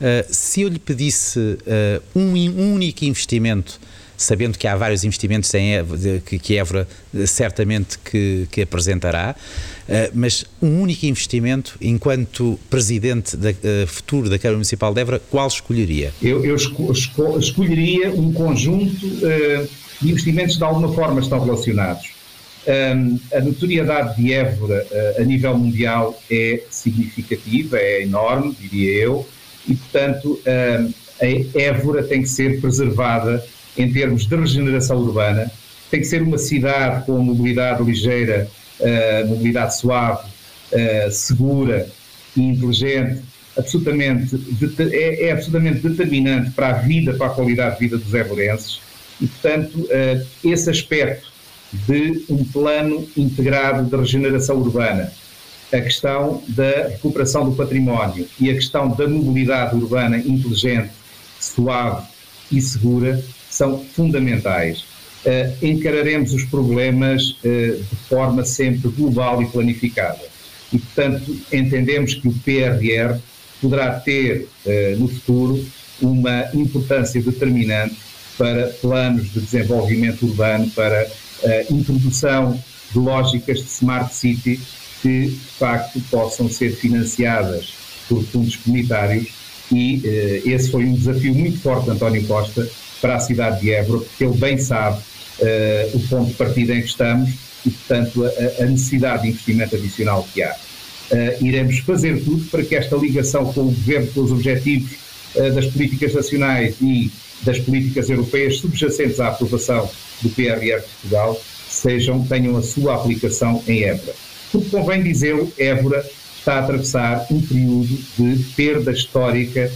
Uh, 0.00 0.26
se 0.32 0.62
eu 0.62 0.68
lhe 0.68 0.78
pedisse 0.78 1.38
uh, 1.38 2.02
um, 2.14 2.34
um 2.34 2.74
único 2.74 3.04
investimento 3.04 3.80
sabendo 4.20 4.58
que 4.58 4.68
há 4.68 4.76
vários 4.76 5.02
investimentos 5.02 5.52
em 5.54 5.72
que, 6.42 6.56
Évora 6.58 6.86
certamente 7.26 7.98
que, 7.98 8.46
que 8.50 8.60
apresentará, 8.60 9.34
uh, 9.34 9.92
mas 10.12 10.44
um 10.60 10.82
único 10.82 11.06
investimento, 11.06 11.78
enquanto 11.80 12.60
presidente 12.68 13.34
da, 13.34 13.50
uh, 13.50 13.86
futuro 13.86 14.28
da 14.28 14.38
Câmara 14.38 14.56
Municipal 14.56 14.92
de 14.92 15.00
Évora, 15.00 15.22
qual 15.30 15.48
escolheria? 15.48 16.12
Eu, 16.20 16.44
eu 16.44 16.54
esco, 16.54 16.92
esco, 16.92 17.38
escolheria 17.38 18.10
um 18.10 18.30
conjunto 18.30 19.06
uh, 19.06 19.68
de 20.02 20.10
investimentos 20.10 20.52
que 20.52 20.58
de 20.58 20.64
alguma 20.64 20.92
forma 20.92 21.20
estão 21.20 21.42
relacionados. 21.42 22.10
Um, 22.68 23.18
a 23.32 23.40
notoriedade 23.40 24.22
de 24.22 24.34
Évora 24.34 24.86
a 25.18 25.24
nível 25.24 25.56
mundial 25.56 26.20
é 26.30 26.62
significativa, 26.68 27.78
é 27.78 28.02
enorme, 28.02 28.54
diria 28.60 29.04
eu, 29.04 29.26
e 29.66 29.74
portanto 29.74 30.38
a 30.46 31.58
Évora 31.58 32.02
tem 32.02 32.20
que 32.20 32.28
ser 32.28 32.60
preservada 32.60 33.42
em 33.76 33.92
termos 33.92 34.26
de 34.26 34.36
regeneração 34.36 34.98
urbana, 34.98 35.50
tem 35.90 36.00
que 36.00 36.06
ser 36.06 36.22
uma 36.22 36.38
cidade 36.38 37.04
com 37.04 37.18
mobilidade 37.18 37.82
ligeira, 37.82 38.48
uh, 38.78 39.28
mobilidade 39.28 39.76
suave, 39.76 40.26
uh, 40.72 41.10
segura 41.10 41.88
e 42.36 42.42
inteligente, 42.42 43.22
absolutamente, 43.56 44.36
é, 44.92 45.26
é, 45.26 45.32
absolutamente 45.32 45.80
determinante 45.80 46.50
para 46.50 46.70
a 46.70 46.72
vida, 46.74 47.14
para 47.14 47.26
a 47.26 47.30
qualidade 47.30 47.74
de 47.74 47.80
vida 47.80 47.98
dos 47.98 48.14
evorenses 48.14 48.80
e, 49.20 49.26
portanto, 49.26 49.74
uh, 49.80 50.26
esse 50.44 50.70
aspecto 50.70 51.30
de 51.72 52.24
um 52.28 52.44
plano 52.44 53.06
integrado 53.16 53.84
de 53.84 53.96
regeneração 53.96 54.56
urbana, 54.56 55.12
a 55.72 55.80
questão 55.80 56.42
da 56.48 56.88
recuperação 56.88 57.48
do 57.48 57.54
património 57.54 58.26
e 58.40 58.50
a 58.50 58.54
questão 58.54 58.88
da 58.88 59.06
mobilidade 59.06 59.76
urbana 59.76 60.18
inteligente, 60.18 60.90
suave 61.38 62.06
e 62.50 62.60
segura 62.60 63.22
são 63.60 63.84
fundamentais. 63.94 64.86
encararemos 65.60 66.32
os 66.32 66.44
problemas 66.44 67.36
de 67.42 67.96
forma 68.08 68.42
sempre 68.42 68.88
global 68.88 69.42
e 69.42 69.46
planificada. 69.46 70.22
E, 70.72 70.78
portanto, 70.78 71.36
entendemos 71.52 72.14
que 72.14 72.26
o 72.26 72.32
PRR 72.32 73.18
poderá 73.60 74.00
ter 74.00 74.48
no 74.96 75.08
futuro 75.08 75.62
uma 76.00 76.48
importância 76.54 77.20
determinante 77.20 77.96
para 78.38 78.68
planos 78.80 79.30
de 79.30 79.40
desenvolvimento 79.40 80.24
urbano, 80.24 80.70
para 80.70 81.06
a 81.44 81.70
introdução 81.72 82.58
de 82.90 82.98
lógicas 82.98 83.58
de 83.58 83.66
smart 83.68 84.14
city 84.14 84.58
que, 85.02 85.26
de 85.26 85.36
facto, 85.58 86.00
possam 86.10 86.48
ser 86.48 86.74
financiadas 86.76 87.74
por 88.08 88.24
fundos 88.24 88.56
comunitários 88.56 89.28
e 89.70 90.02
esse 90.46 90.70
foi 90.70 90.86
um 90.86 90.94
desafio 90.94 91.34
muito 91.34 91.60
forte 91.60 91.84
de 91.84 91.90
António 91.90 92.24
Costa 92.26 92.66
para 93.00 93.16
a 93.16 93.20
cidade 93.20 93.60
de 93.60 93.70
Évora, 93.70 94.00
porque 94.00 94.24
ele 94.24 94.36
bem 94.36 94.58
sabe 94.58 95.00
eh, 95.40 95.90
o 95.94 96.00
ponto 96.00 96.28
de 96.28 96.34
partida 96.34 96.74
em 96.74 96.80
que 96.80 96.88
estamos 96.88 97.30
e, 97.64 97.70
portanto, 97.70 98.24
a, 98.24 98.62
a 98.62 98.66
necessidade 98.66 99.22
de 99.22 99.28
investimento 99.28 99.76
adicional 99.76 100.26
que 100.32 100.42
há. 100.42 100.54
Uh, 101.10 101.44
iremos 101.44 101.78
fazer 101.80 102.22
tudo 102.22 102.44
para 102.50 102.62
que 102.62 102.76
esta 102.76 102.94
ligação 102.94 103.52
com 103.52 103.62
o 103.62 103.64
governo, 103.64 104.06
com 104.12 104.20
os 104.20 104.30
objetivos 104.30 104.92
uh, 105.34 105.52
das 105.52 105.66
políticas 105.66 106.14
nacionais 106.14 106.76
e 106.80 107.10
das 107.42 107.58
políticas 107.58 108.08
europeias 108.08 108.58
subjacentes 108.58 109.18
à 109.18 109.28
aprovação 109.28 109.90
do 110.22 110.28
PRR 110.30 110.80
de 110.80 110.86
Portugal 111.00 111.40
sejam, 111.68 112.24
tenham 112.26 112.56
a 112.56 112.62
sua 112.62 112.94
aplicação 112.94 113.62
em 113.66 113.84
Évora. 113.84 114.14
Porque 114.52 114.70
convém 114.70 115.02
dizer, 115.02 115.36
Évora 115.58 116.04
está 116.38 116.54
a 116.54 116.58
atravessar 116.60 117.26
um 117.30 117.40
período 117.40 117.98
de 118.18 118.44
perda 118.54 118.92
histórica 118.92 119.70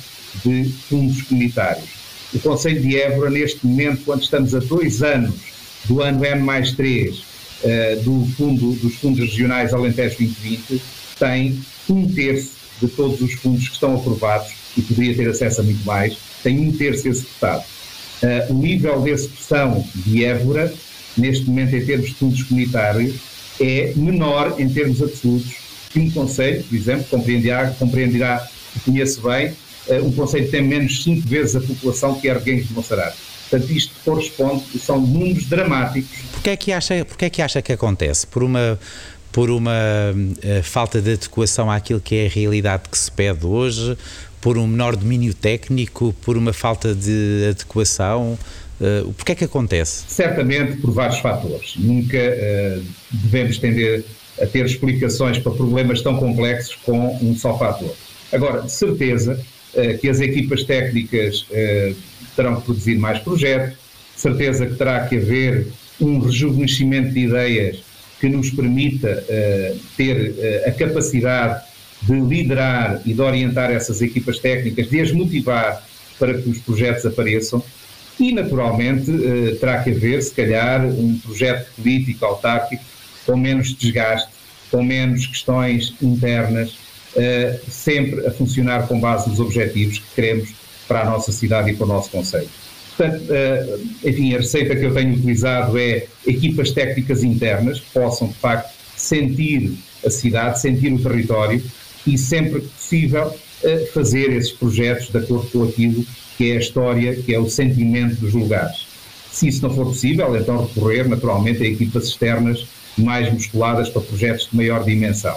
de 0.44 0.64
fundos 0.88 1.22
comunitários. 1.22 2.03
O 2.34 2.38
Conselho 2.40 2.80
de 2.80 3.00
Évora, 3.00 3.30
neste 3.30 3.64
momento, 3.64 4.02
quando 4.04 4.22
estamos 4.22 4.54
a 4.54 4.58
dois 4.58 5.02
anos 5.02 5.34
do 5.84 6.02
ano 6.02 6.24
M 6.24 6.42
mais 6.42 6.72
3 6.72 7.14
uh, 7.14 7.22
eh, 7.62 7.96
do 7.96 8.26
fundo, 8.36 8.72
dos 8.72 8.94
fundos 8.96 9.20
regionais 9.20 9.72
Alentejo 9.72 10.16
2020, 10.18 10.82
tem 11.18 11.60
um 11.88 12.08
terço 12.12 12.50
de 12.80 12.88
todos 12.88 13.20
os 13.20 13.34
fundos 13.34 13.68
que 13.68 13.74
estão 13.74 13.94
aprovados 13.94 14.52
e 14.76 14.82
poderia 14.82 15.14
ter 15.14 15.28
acesso 15.28 15.60
a 15.60 15.64
muito 15.64 15.84
mais, 15.84 16.16
tem 16.42 16.58
um 16.58 16.72
terço 16.72 17.06
executado. 17.06 17.62
Uh, 18.22 18.52
o 18.52 18.58
nível 18.58 19.00
de 19.02 19.10
execução 19.10 19.86
de 19.94 20.24
Évora, 20.24 20.74
neste 21.16 21.46
momento 21.46 21.76
em 21.76 21.84
termos 21.84 22.08
de 22.08 22.14
fundos 22.14 22.42
comunitários, 22.42 23.14
é 23.60 23.92
menor 23.94 24.56
em 24.58 24.68
termos 24.68 25.00
absolutos 25.00 25.54
que 25.90 26.00
um 26.00 26.10
conselho, 26.10 26.64
por 26.64 26.74
exemplo, 26.74 27.04
compreenderá, 27.04 27.70
compreenderá 27.78 28.48
conheço 28.84 29.22
bem, 29.22 29.52
uh, 29.88 30.06
um 30.06 30.12
conselho 30.12 30.50
tem 30.50 30.62
menos 30.62 31.02
5 31.02 31.26
vezes 31.28 31.56
a 31.56 31.60
população 31.60 32.20
que 32.20 32.28
é 32.28 32.34
de 32.34 32.72
Monserrate. 32.72 33.16
Portanto, 33.48 33.70
isto 33.72 33.92
corresponde, 34.04 34.78
são 34.78 35.00
números 35.00 35.46
dramáticos. 35.46 36.10
Porquê 36.32 36.50
é 36.50 36.56
que 36.56 36.72
acha, 36.72 37.04
porquê 37.04 37.26
é 37.26 37.30
que, 37.30 37.42
acha 37.42 37.62
que 37.62 37.72
acontece? 37.72 38.26
Por 38.26 38.42
uma 38.42 38.78
por 39.30 39.50
uma 39.50 39.72
uh, 39.72 40.62
falta 40.62 41.02
de 41.02 41.14
adequação 41.14 41.68
àquilo 41.68 42.00
que 42.00 42.14
é 42.14 42.26
a 42.26 42.28
realidade 42.28 42.84
que 42.88 42.96
se 42.96 43.10
pede 43.10 43.44
hoje, 43.44 43.98
por 44.40 44.56
um 44.56 44.64
menor 44.64 44.94
domínio 44.94 45.34
técnico, 45.34 46.14
por 46.22 46.36
uma 46.36 46.52
falta 46.52 46.94
de 46.94 47.48
adequação? 47.50 48.38
Uh, 48.80 49.12
Porquê 49.14 49.32
é 49.32 49.34
que 49.34 49.44
acontece? 49.44 50.04
Certamente 50.06 50.76
por 50.76 50.92
vários 50.92 51.18
fatores. 51.18 51.74
Nunca 51.76 52.16
uh, 52.16 52.84
devemos 53.10 53.58
tender 53.58 54.04
a 54.40 54.46
ter 54.46 54.64
explicações 54.66 55.38
para 55.38 55.50
problemas 55.50 56.00
tão 56.00 56.16
complexos 56.16 56.76
com 56.84 57.16
um 57.20 57.36
só 57.36 57.58
fator. 57.58 57.92
Agora, 58.32 58.62
de 58.62 58.70
certeza 58.70 59.40
que 60.00 60.08
as 60.08 60.20
equipas 60.20 60.64
técnicas 60.64 61.46
terão 62.36 62.56
que 62.56 62.62
produzir 62.62 62.96
mais 62.98 63.18
projetos, 63.18 63.76
certeza 64.16 64.66
que 64.66 64.74
terá 64.74 65.06
que 65.06 65.16
haver 65.16 65.66
um 66.00 66.18
rejuvenescimento 66.18 67.12
de 67.12 67.20
ideias 67.20 67.82
que 68.20 68.28
nos 68.28 68.50
permita 68.50 69.24
ter 69.96 70.34
a 70.66 70.70
capacidade 70.72 71.62
de 72.02 72.20
liderar 72.20 73.00
e 73.04 73.14
de 73.14 73.20
orientar 73.20 73.70
essas 73.70 74.02
equipas 74.02 74.38
técnicas, 74.38 74.88
de 74.88 75.00
as 75.00 75.12
motivar 75.12 75.82
para 76.18 76.34
que 76.34 76.48
os 76.48 76.58
projetos 76.58 77.06
apareçam. 77.06 77.62
E, 78.18 78.32
naturalmente, 78.32 79.10
eh, 79.10 79.56
terá 79.56 79.82
que 79.82 79.90
haver, 79.90 80.22
se 80.22 80.32
calhar, 80.32 80.86
um 80.86 81.18
projeto 81.18 81.68
político 81.74 82.24
autárquico 82.24 82.84
com 83.26 83.36
menos 83.36 83.74
desgaste, 83.74 84.30
com 84.70 84.84
menos 84.84 85.26
questões 85.26 85.94
internas, 86.00 86.76
eh, 87.16 87.60
sempre 87.68 88.26
a 88.26 88.30
funcionar 88.30 88.86
com 88.86 88.98
base 88.98 89.28
nos 89.28 89.40
objetivos 89.40 89.98
que 89.98 90.14
queremos 90.14 90.50
para 90.86 91.02
a 91.02 91.04
nossa 91.04 91.32
cidade 91.32 91.70
e 91.70 91.74
para 91.74 91.84
o 91.84 91.88
nosso 91.88 92.10
Conselho. 92.10 92.48
Portanto, 92.96 93.24
eh, 93.30 93.78
enfim, 94.04 94.34
a 94.34 94.38
receita 94.38 94.76
que 94.76 94.84
eu 94.84 94.94
tenho 94.94 95.14
utilizado 95.14 95.78
é 95.78 96.06
equipas 96.26 96.70
técnicas 96.72 97.22
internas 97.24 97.80
que 97.80 97.90
possam, 97.90 98.28
de 98.28 98.34
facto, 98.34 98.72
sentir 98.96 99.72
a 100.04 100.10
cidade, 100.10 100.60
sentir 100.60 100.92
o 100.92 101.02
território 101.02 101.62
e 102.06 102.16
sempre 102.18 102.60
que 102.60 102.68
possível 102.68 103.34
fazer 103.94 104.30
esses 104.32 104.52
projetos 104.52 105.08
de 105.08 105.16
acordo 105.16 105.48
com 105.50 105.64
aquilo 105.64 106.04
que 106.36 106.50
é 106.50 106.56
a 106.56 106.58
história, 106.60 107.16
que 107.16 107.34
é 107.34 107.38
o 107.38 107.48
sentimento 107.48 108.16
dos 108.16 108.34
lugares. 108.34 108.86
Se 109.30 109.48
isso 109.48 109.62
não 109.62 109.74
for 109.74 109.86
possível, 109.86 110.36
então 110.36 110.64
recorrer 110.64 111.08
naturalmente 111.08 111.62
a 111.62 111.66
equipas 111.66 112.08
externas 112.08 112.66
mais 112.96 113.32
musculadas 113.32 113.88
para 113.88 114.02
projetos 114.02 114.48
de 114.50 114.56
maior 114.56 114.84
dimensão. 114.84 115.36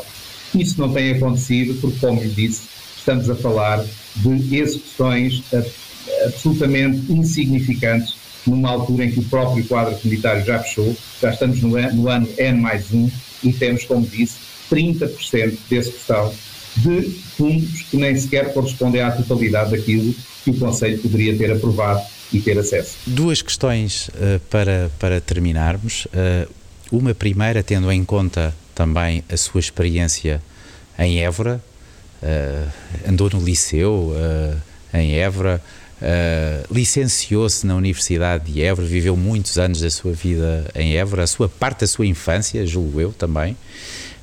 Isso 0.58 0.80
não 0.80 0.92
tem 0.92 1.12
acontecido 1.12 1.80
porque, 1.80 2.00
como 2.00 2.22
lhe 2.22 2.30
disse, 2.30 2.64
estamos 2.98 3.30
a 3.30 3.36
falar 3.36 3.86
de 4.16 4.58
execuções 4.58 5.44
absolutamente 6.26 7.12
insignificantes 7.12 8.16
numa 8.46 8.70
altura 8.70 9.06
em 9.06 9.12
que 9.12 9.20
o 9.20 9.24
próprio 9.24 9.64
quadro 9.66 9.96
comunitário 9.98 10.46
já 10.46 10.60
fechou, 10.60 10.96
já 11.22 11.32
estamos 11.32 11.62
no, 11.62 11.70
no 11.94 12.10
ano 12.10 12.28
N 12.38 12.62
mais 12.62 12.92
1 12.92 13.12
e 13.44 13.54
temos, 13.54 13.84
como 13.84 14.06
disse, 14.06 14.38
30% 14.72 15.58
de 15.70 15.76
execução 15.76 16.34
de 16.78 17.02
fundos 17.36 17.82
que 17.84 17.98
nem 17.98 18.16
sequer 18.16 18.54
correspondem 18.54 19.02
à 19.02 19.12
totalidade 19.12 19.72
daquilo 19.72 20.14
que 20.44 20.52
o 20.52 20.54
Conselho 20.58 20.98
poderia 21.00 21.38
ter 21.38 21.52
aprovado 21.52 22.02
e 22.32 22.40
ter 22.40 22.58
acesso. 22.58 22.96
Duas 23.06 23.42
questões 23.42 24.10
uh, 24.10 24.40
para, 24.50 24.92
para 25.00 25.20
terminarmos. 25.20 26.06
Uh, 26.06 26.48
uma 26.92 27.14
primeira, 27.14 27.64
tendo 27.64 27.92
em 27.92 28.04
conta 28.06 28.54
também 28.78 29.24
a 29.32 29.36
sua 29.36 29.60
experiência 29.60 30.42
em 31.00 31.20
Évora, 31.20 31.62
uh, 32.22 33.10
andou 33.10 33.30
no 33.34 33.44
liceu 33.44 34.14
em 34.94 35.16
Évora, 35.16 35.62
licenciou-se 36.70 37.66
na 37.66 37.76
Universidade 37.76 38.52
de 38.52 38.62
Évora, 38.62 38.88
viveu 38.88 39.18
muitos 39.18 39.58
anos 39.58 39.82
da 39.82 39.90
sua 39.90 40.14
vida 40.14 40.70
em 40.76 40.96
Évora, 40.96 41.24
a 41.24 41.28
sua 41.28 41.50
parte 41.50 41.82
da 41.82 41.88
sua 41.88 42.06
infância, 42.06 42.66
julgo 42.66 43.02
eu 43.02 43.12
também. 43.12 43.58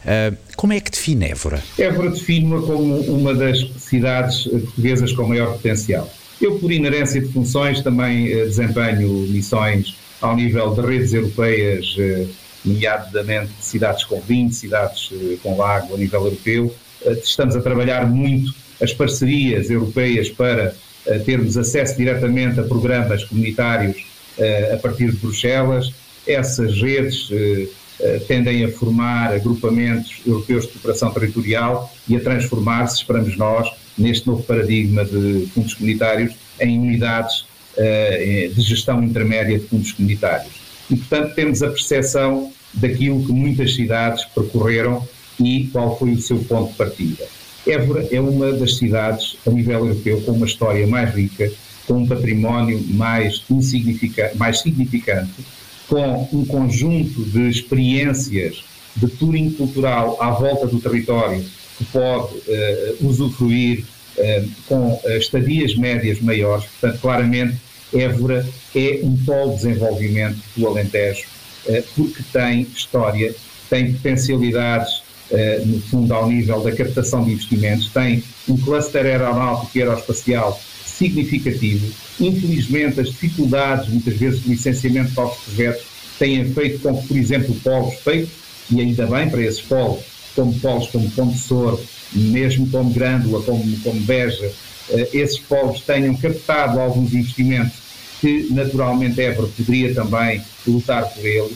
Uh, 0.04 0.36
como 0.54 0.74
é 0.74 0.80
que 0.80 0.90
define 0.90 1.30
Évora? 1.30 1.62
Évora 1.78 2.10
define-a 2.10 2.60
como 2.60 3.00
uma 3.00 3.34
das 3.34 3.58
cidades 3.78 4.44
portuguesas 4.44 5.12
com 5.12 5.26
maior 5.26 5.54
potencial. 5.54 6.12
Eu, 6.40 6.58
por 6.58 6.70
inerência 6.70 7.22
de 7.22 7.28
funções, 7.28 7.80
também 7.80 8.34
uh, 8.34 8.46
desempenho 8.46 9.08
missões 9.28 9.96
ao 10.20 10.36
nível 10.36 10.74
de 10.74 10.82
redes 10.82 11.14
europeias, 11.14 11.96
uh, 11.96 12.28
nomeadamente 12.64 13.50
cidades 13.60 14.04
com 14.04 14.20
vinho, 14.20 14.52
cidades 14.52 15.10
com 15.42 15.56
lago 15.56 15.94
a 15.94 15.98
nível 15.98 16.24
europeu. 16.24 16.74
estamos 17.22 17.54
a 17.54 17.60
trabalhar 17.60 18.06
muito 18.06 18.54
as 18.80 18.92
parcerias 18.92 19.70
europeias 19.70 20.30
para 20.30 20.74
termos 21.24 21.56
acesso 21.56 21.96
diretamente 21.96 22.58
a 22.58 22.62
programas 22.62 23.24
comunitários 23.24 24.04
a 24.72 24.76
partir 24.78 25.10
de 25.10 25.18
Bruxelas. 25.18 25.92
Essas 26.26 26.80
redes 26.80 27.28
eh, 28.00 28.20
tendem 28.26 28.64
a 28.64 28.72
formar 28.72 29.32
agrupamentos 29.32 30.20
europeus 30.26 30.66
de 30.66 30.72
cooperação 30.72 31.12
territorial 31.12 31.92
e 32.08 32.16
a 32.16 32.20
transformar-se, 32.20 32.96
esperamos 32.96 33.36
nós, 33.36 33.70
neste 33.96 34.26
novo 34.26 34.42
paradigma 34.42 35.04
de 35.04 35.48
fundos 35.54 35.74
comunitários, 35.74 36.34
em 36.60 36.78
unidades 36.78 37.46
eh, 37.76 38.50
de 38.52 38.60
gestão 38.62 39.02
intermédia 39.02 39.58
de 39.58 39.66
fundos 39.66 39.92
comunitários. 39.92 40.52
E, 40.90 40.96
portanto, 40.96 41.34
temos 41.34 41.62
a 41.62 41.68
percepção 41.68 42.52
daquilo 42.74 43.24
que 43.24 43.32
muitas 43.32 43.74
cidades 43.74 44.24
percorreram 44.34 45.06
e 45.40 45.68
qual 45.72 45.98
foi 45.98 46.12
o 46.12 46.20
seu 46.20 46.38
ponto 46.38 46.72
de 46.72 46.76
partida. 46.76 47.24
Évora 47.66 48.06
é 48.10 48.20
uma 48.20 48.52
das 48.52 48.76
cidades, 48.76 49.36
a 49.46 49.50
nível 49.50 49.86
europeu, 49.86 50.20
com 50.22 50.32
uma 50.32 50.46
história 50.46 50.86
mais 50.86 51.14
rica, 51.14 51.50
com 51.86 51.94
um 51.94 52.06
património 52.06 52.82
mais, 52.88 53.42
mais 54.36 54.60
significante 54.60 55.44
com 55.88 56.28
um 56.32 56.44
conjunto 56.44 57.22
de 57.24 57.48
experiências 57.48 58.64
de 58.96 59.06
touring 59.08 59.50
cultural 59.50 60.16
à 60.20 60.30
volta 60.30 60.66
do 60.66 60.80
território 60.80 61.44
que 61.76 61.84
pode 61.86 62.34
uh, 62.34 63.06
usufruir 63.06 63.84
uh, 64.16 64.48
com 64.66 65.00
estadias 65.18 65.74
médias 65.76 66.20
maiores. 66.20 66.64
Portanto, 66.64 67.00
claramente, 67.00 67.56
Évora 67.94 68.46
é 68.74 69.00
um 69.02 69.16
polo 69.24 69.50
de 69.50 69.56
desenvolvimento 69.56 70.38
do 70.56 70.66
Alentejo, 70.66 71.24
uh, 71.66 71.82
porque 71.94 72.22
tem 72.32 72.62
história, 72.62 73.34
tem 73.70 73.92
potencialidades, 73.92 75.02
no 75.64 75.80
fundo, 75.80 76.12
ao 76.12 76.28
nível 76.28 76.60
da 76.60 76.70
captação 76.70 77.24
de 77.24 77.32
investimentos, 77.32 77.88
tem 77.88 78.22
um 78.46 78.56
cluster 78.56 79.04
aeronáutico 79.04 79.76
e 79.76 79.82
aeroespacial 79.82 80.60
significativo. 80.84 81.92
Infelizmente, 82.20 83.00
as 83.00 83.08
dificuldades, 83.08 83.88
muitas 83.88 84.14
vezes, 84.16 84.42
de 84.42 84.50
licenciamento 84.50 85.10
de 85.10 85.16
novos 85.16 85.38
projetos 85.38 85.86
têm 86.18 86.44
feito 86.52 86.78
com 86.80 86.96
que, 87.00 87.08
por 87.08 87.16
exemplo, 87.16 87.54
polos 87.64 87.94
feitos, 87.96 88.30
e 88.70 88.80
ainda 88.80 89.06
bem 89.06 89.28
para 89.28 89.42
esses 89.42 89.60
polos, 89.60 90.04
como 90.34 90.58
polos 90.60 90.88
como 90.88 91.10
Ponte 91.10 91.38
Sor, 91.38 91.80
mesmo 92.12 92.68
como 92.70 92.90
Grândola, 92.90 93.42
como, 93.42 93.80
como 93.80 94.00
Beja, 94.02 94.50
eh, 94.90 95.08
esses 95.12 95.38
polos 95.38 95.80
tenham 95.80 96.14
captado 96.16 96.80
alguns 96.80 97.12
investimentos 97.12 97.83
que 98.24 98.48
naturalmente 98.50 99.20
Évora 99.20 99.48
poderia 99.54 99.92
também 99.92 100.40
lutar 100.66 101.04
por 101.12 101.26
ele. 101.26 101.54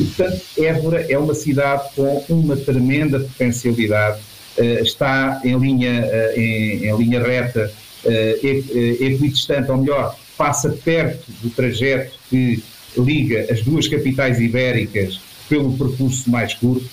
E, 0.00 0.04
portanto, 0.04 0.40
Évora 0.56 1.04
é 1.06 1.18
uma 1.18 1.34
cidade 1.34 1.90
com 1.94 2.24
uma 2.30 2.56
tremenda 2.56 3.20
potencialidade, 3.20 4.18
eh, 4.56 4.80
está 4.80 5.42
em 5.44 5.58
linha, 5.58 6.06
eh, 6.06 6.32
em, 6.34 6.86
em 6.86 6.96
linha 6.96 7.22
reta, 7.22 7.70
equidistante, 8.02 9.70
ou 9.70 9.78
melhor, 9.78 10.16
passa 10.38 10.70
perto 10.70 11.24
do 11.42 11.50
trajeto 11.50 12.12
que 12.30 12.62
liga 12.96 13.46
as 13.50 13.62
duas 13.62 13.86
capitais 13.88 14.40
ibéricas 14.40 15.20
pelo 15.50 15.76
percurso 15.76 16.30
mais 16.30 16.54
curto. 16.54 16.88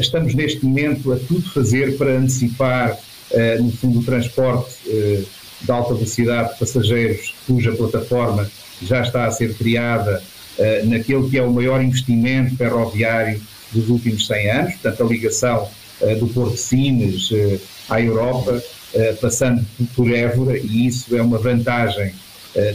Estamos 0.00 0.34
neste 0.34 0.64
momento 0.64 1.12
a 1.12 1.18
tudo 1.18 1.42
fazer 1.52 1.96
para 1.98 2.16
antecipar 2.16 2.98
eh, 3.32 3.58
no 3.58 3.70
fundo, 3.70 4.00
o 4.00 4.02
transporte 4.02 4.74
eh, 4.88 5.22
de 5.62 5.70
alta 5.70 5.94
velocidade 5.94 6.52
de 6.52 6.58
passageiros, 6.58 7.34
cuja 7.46 7.72
plataforma 7.72 8.50
já 8.82 9.02
está 9.02 9.26
a 9.26 9.30
ser 9.30 9.54
criada 9.54 10.22
eh, 10.58 10.82
naquele 10.84 11.28
que 11.28 11.38
é 11.38 11.42
o 11.42 11.52
maior 11.52 11.82
investimento 11.82 12.56
ferroviário 12.56 13.40
dos 13.72 13.88
últimos 13.88 14.26
100 14.26 14.50
anos, 14.50 14.72
portanto, 14.74 15.02
a 15.02 15.06
ligação 15.06 15.68
do 16.18 16.26
Porto 16.28 16.54
de 16.54 16.60
Sines 16.60 17.28
à 17.90 18.00
Europa, 18.00 18.60
passando 19.20 19.62
por 19.94 20.10
Évora, 20.10 20.56
e 20.56 20.86
isso 20.86 21.14
é 21.14 21.20
uma 21.20 21.36
vantagem 21.36 22.14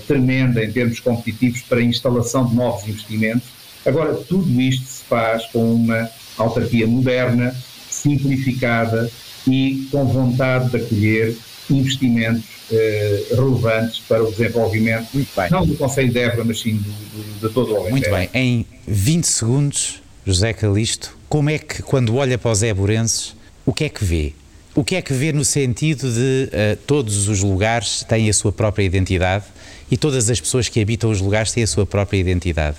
tremenda 0.08 0.64
em 0.64 0.72
termos 0.72 1.00
competitivos 1.00 1.64
para 1.64 1.80
a 1.80 1.84
instalação 1.84 2.46
de 2.46 2.56
novos 2.56 2.88
investimentos. 2.88 3.48
Agora, 3.84 4.14
tudo 4.14 4.62
isto 4.62 4.86
se 4.86 5.04
faz 5.06 5.44
com 5.48 5.74
uma 5.74 6.08
autarquia 6.38 6.86
moderna, 6.86 7.54
simplificada, 7.90 9.10
e 9.48 9.88
com 9.92 10.06
vontade 10.06 10.70
de 10.70 10.78
acolher 10.78 11.38
investimentos 11.70 12.44
eh, 12.72 13.26
relevantes 13.32 14.00
para 14.08 14.24
o 14.24 14.32
desenvolvimento, 14.32 15.08
não 15.52 15.66
do 15.66 15.76
Conselho 15.76 16.12
de 16.12 16.20
Évora, 16.20 16.44
mas 16.44 16.60
sim 16.60 16.76
do, 16.76 16.84
do, 16.84 17.48
de 17.48 17.54
todo 17.54 17.74
o 17.74 17.78
Alentejo. 17.78 17.92
Muito 17.92 18.10
bem, 18.10 18.30
em 18.34 18.66
20 18.88 19.24
segundos, 19.26 20.02
José 20.26 20.54
Calisto, 20.54 21.16
como 21.30 21.50
é 21.50 21.60
que, 21.60 21.82
quando 21.84 22.16
olha 22.16 22.38
para 22.38 22.52
os 22.52 22.64
éborenses, 22.64 23.36
o 23.66 23.74
que 23.74 23.86
é 23.86 23.90
que 23.90 24.04
vê? 24.04 24.34
O 24.74 24.84
que 24.84 24.96
é 24.96 25.02
que 25.02 25.14
vê 25.14 25.32
no 25.32 25.46
sentido 25.46 26.12
de 26.12 26.50
uh, 26.50 26.76
todos 26.86 27.30
os 27.30 27.42
lugares 27.42 28.04
têm 28.04 28.30
a 28.30 28.34
sua 28.34 28.52
própria 28.52 28.84
identidade 28.84 29.46
e 29.90 29.96
todas 29.96 30.30
as 30.30 30.40
pessoas 30.40 30.68
que 30.68 30.82
habitam 30.82 31.10
os 31.10 31.22
lugares 31.22 31.52
têm 31.52 31.64
a 31.64 31.68
sua 31.68 31.86
própria 31.86 32.18
identidade? 32.18 32.78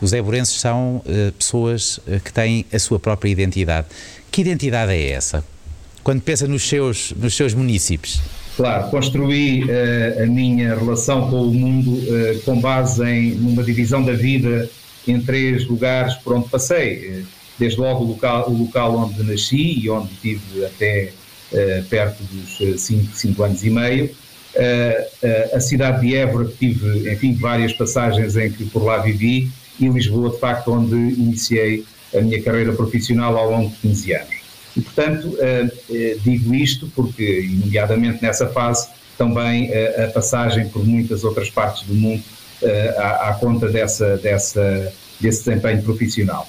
Os 0.00 0.12
éborenses 0.12 0.60
são 0.60 0.96
uh, 0.96 1.32
pessoas 1.32 1.98
uh, 1.98 2.20
que 2.24 2.32
têm 2.32 2.66
a 2.72 2.78
sua 2.78 2.98
própria 2.98 3.30
identidade. 3.30 3.86
Que 4.30 4.40
identidade 4.40 4.92
é 4.92 5.10
essa? 5.10 5.44
Quando 6.06 6.20
pensa 6.20 6.46
nos 6.46 6.62
seus, 6.62 7.12
nos 7.16 7.34
seus 7.34 7.52
municípios? 7.52 8.22
Claro, 8.56 8.88
construí 8.90 9.64
uh, 9.64 10.22
a 10.22 10.26
minha 10.26 10.76
relação 10.76 11.28
com 11.28 11.42
o 11.42 11.52
mundo 11.52 11.94
uh, 11.94 12.40
com 12.44 12.60
base 12.60 13.02
em 13.04 13.32
numa 13.32 13.64
divisão 13.64 14.04
da 14.04 14.12
vida 14.12 14.70
em 15.08 15.20
três 15.20 15.66
lugares 15.66 16.14
por 16.14 16.34
onde 16.34 16.48
passei. 16.48 17.24
Desde 17.58 17.80
logo 17.80 18.04
o 18.04 18.06
local, 18.06 18.48
o 18.48 18.56
local 18.56 18.96
onde 18.96 19.20
nasci 19.24 19.80
e 19.80 19.90
onde 19.90 20.14
tive 20.22 20.64
até 20.64 21.10
uh, 21.50 21.84
perto 21.86 22.22
dos 22.22 22.80
5 22.80 23.42
anos 23.42 23.64
e 23.64 23.70
meio. 23.70 24.08
a 25.52 25.58
cidade 25.58 26.06
de 26.06 26.14
Évora, 26.14 26.44
que 26.44 26.54
tive, 26.56 27.12
enfim, 27.12 27.34
várias 27.34 27.72
passagens 27.72 28.36
em 28.36 28.52
que 28.52 28.64
por 28.66 28.84
lá 28.84 28.98
vivi, 28.98 29.50
e 29.80 29.88
Lisboa, 29.88 30.30
de 30.30 30.38
facto, 30.38 30.70
onde 30.70 30.94
iniciei 30.94 31.84
a 32.16 32.20
minha 32.20 32.40
carreira 32.40 32.72
profissional 32.72 33.36
ao 33.36 33.50
longo 33.50 33.70
de 33.70 33.76
15 33.78 34.12
anos. 34.14 34.35
E, 34.76 34.80
portanto, 34.80 35.36
eh, 35.40 35.68
eh, 35.90 36.16
digo 36.22 36.54
isto 36.54 36.90
porque, 36.94 37.40
imediatamente 37.40 38.22
nessa 38.22 38.46
fase, 38.48 38.88
também 39.16 39.70
eh, 39.72 40.04
a 40.04 40.12
passagem 40.12 40.68
por 40.68 40.84
muitas 40.86 41.24
outras 41.24 41.48
partes 41.48 41.82
do 41.84 41.94
mundo 41.94 42.22
à, 42.96 43.28
à 43.28 43.34
conta 43.34 43.68
dessa, 43.68 44.16
dessa, 44.16 44.92
desse 45.20 45.44
desempenho 45.44 45.82
profissional. 45.82 46.48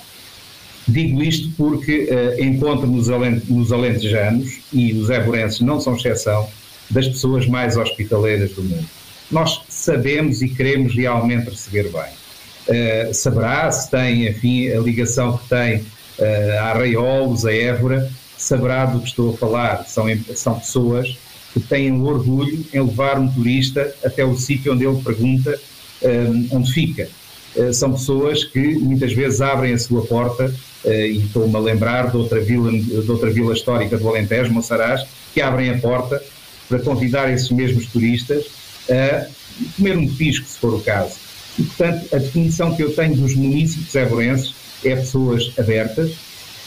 Digo 0.87 1.21
isto 1.21 1.51
porque 1.57 2.07
encontro 2.39 2.87
nos, 2.87 3.09
nos 3.49 3.73
alentejanos, 3.73 4.59
e 4.71 4.93
os 4.93 5.09
éborenses 5.09 5.59
não 5.59 5.81
são 5.81 5.97
exceção, 5.97 6.47
das 6.89 7.09
pessoas 7.09 7.45
mais 7.45 7.75
hospitaleiras 7.75 8.51
do 8.51 8.63
mundo. 8.63 8.87
Nós 9.29 9.61
sabemos 9.67 10.41
e 10.41 10.47
queremos 10.47 10.95
realmente 10.95 11.49
receber 11.49 11.91
bem. 11.91 13.13
saberá 13.13 13.69
se 13.69 13.91
tem, 13.91 14.29
enfim, 14.29 14.69
a 14.69 14.79
ligação 14.79 15.37
que 15.37 15.49
tem 15.49 15.75
uh, 15.79 15.85
a 16.19 16.69
Arraiolos, 16.69 17.45
a 17.45 17.53
Évora, 17.53 18.09
saberá 18.37 18.85
do 18.85 18.99
que 18.99 19.07
estou 19.07 19.33
a 19.33 19.37
falar. 19.37 19.85
São, 19.87 20.05
são 20.35 20.59
pessoas 20.59 21.17
que 21.53 21.59
têm 21.59 22.01
orgulho 22.01 22.63
em 22.73 22.81
levar 22.81 23.19
um 23.19 23.27
turista 23.27 23.93
até 24.03 24.23
o 24.23 24.35
sítio 24.35 24.73
onde 24.73 24.85
ele 24.85 25.01
pergunta 25.01 25.59
um, 26.03 26.07
eh, 26.07 26.47
onde 26.51 26.71
fica. 26.71 27.09
Uh, 27.55 27.73
são 27.73 27.93
pessoas 27.93 28.43
que 28.43 28.75
muitas 28.75 29.13
vezes 29.13 29.41
abrem 29.41 29.73
a 29.73 29.79
sua 29.79 30.05
porta, 30.05 30.53
uh, 30.85 30.89
e 30.89 31.23
estou-me 31.25 31.55
a 31.55 31.59
lembrar 31.59 32.11
de 32.11 32.17
outra, 32.17 32.39
vila, 32.39 32.71
de 32.71 33.09
outra 33.09 33.31
vila 33.31 33.53
histórica 33.53 33.97
do 33.97 34.07
Alentejo, 34.07 34.53
Monsaraz, 34.53 35.07
que 35.33 35.41
abrem 35.41 35.71
a 35.71 35.77
porta 35.79 36.21
para 36.69 36.79
convidar 36.79 37.31
esses 37.31 37.49
mesmos 37.49 37.87
turistas 37.87 38.45
a 38.89 39.27
comer 39.75 39.97
um 39.97 40.07
pisco, 40.07 40.45
se 40.45 40.59
for 40.59 40.73
o 40.75 40.81
caso. 40.81 41.15
E, 41.57 41.63
portanto, 41.63 42.07
a 42.13 42.17
definição 42.17 42.75
que 42.75 42.83
eu 42.83 42.93
tenho 42.93 43.15
dos 43.15 43.33
municípios 43.33 43.95
eborenses 43.95 44.53
é 44.83 44.95
pessoas 44.95 45.51
abertas, 45.57 46.11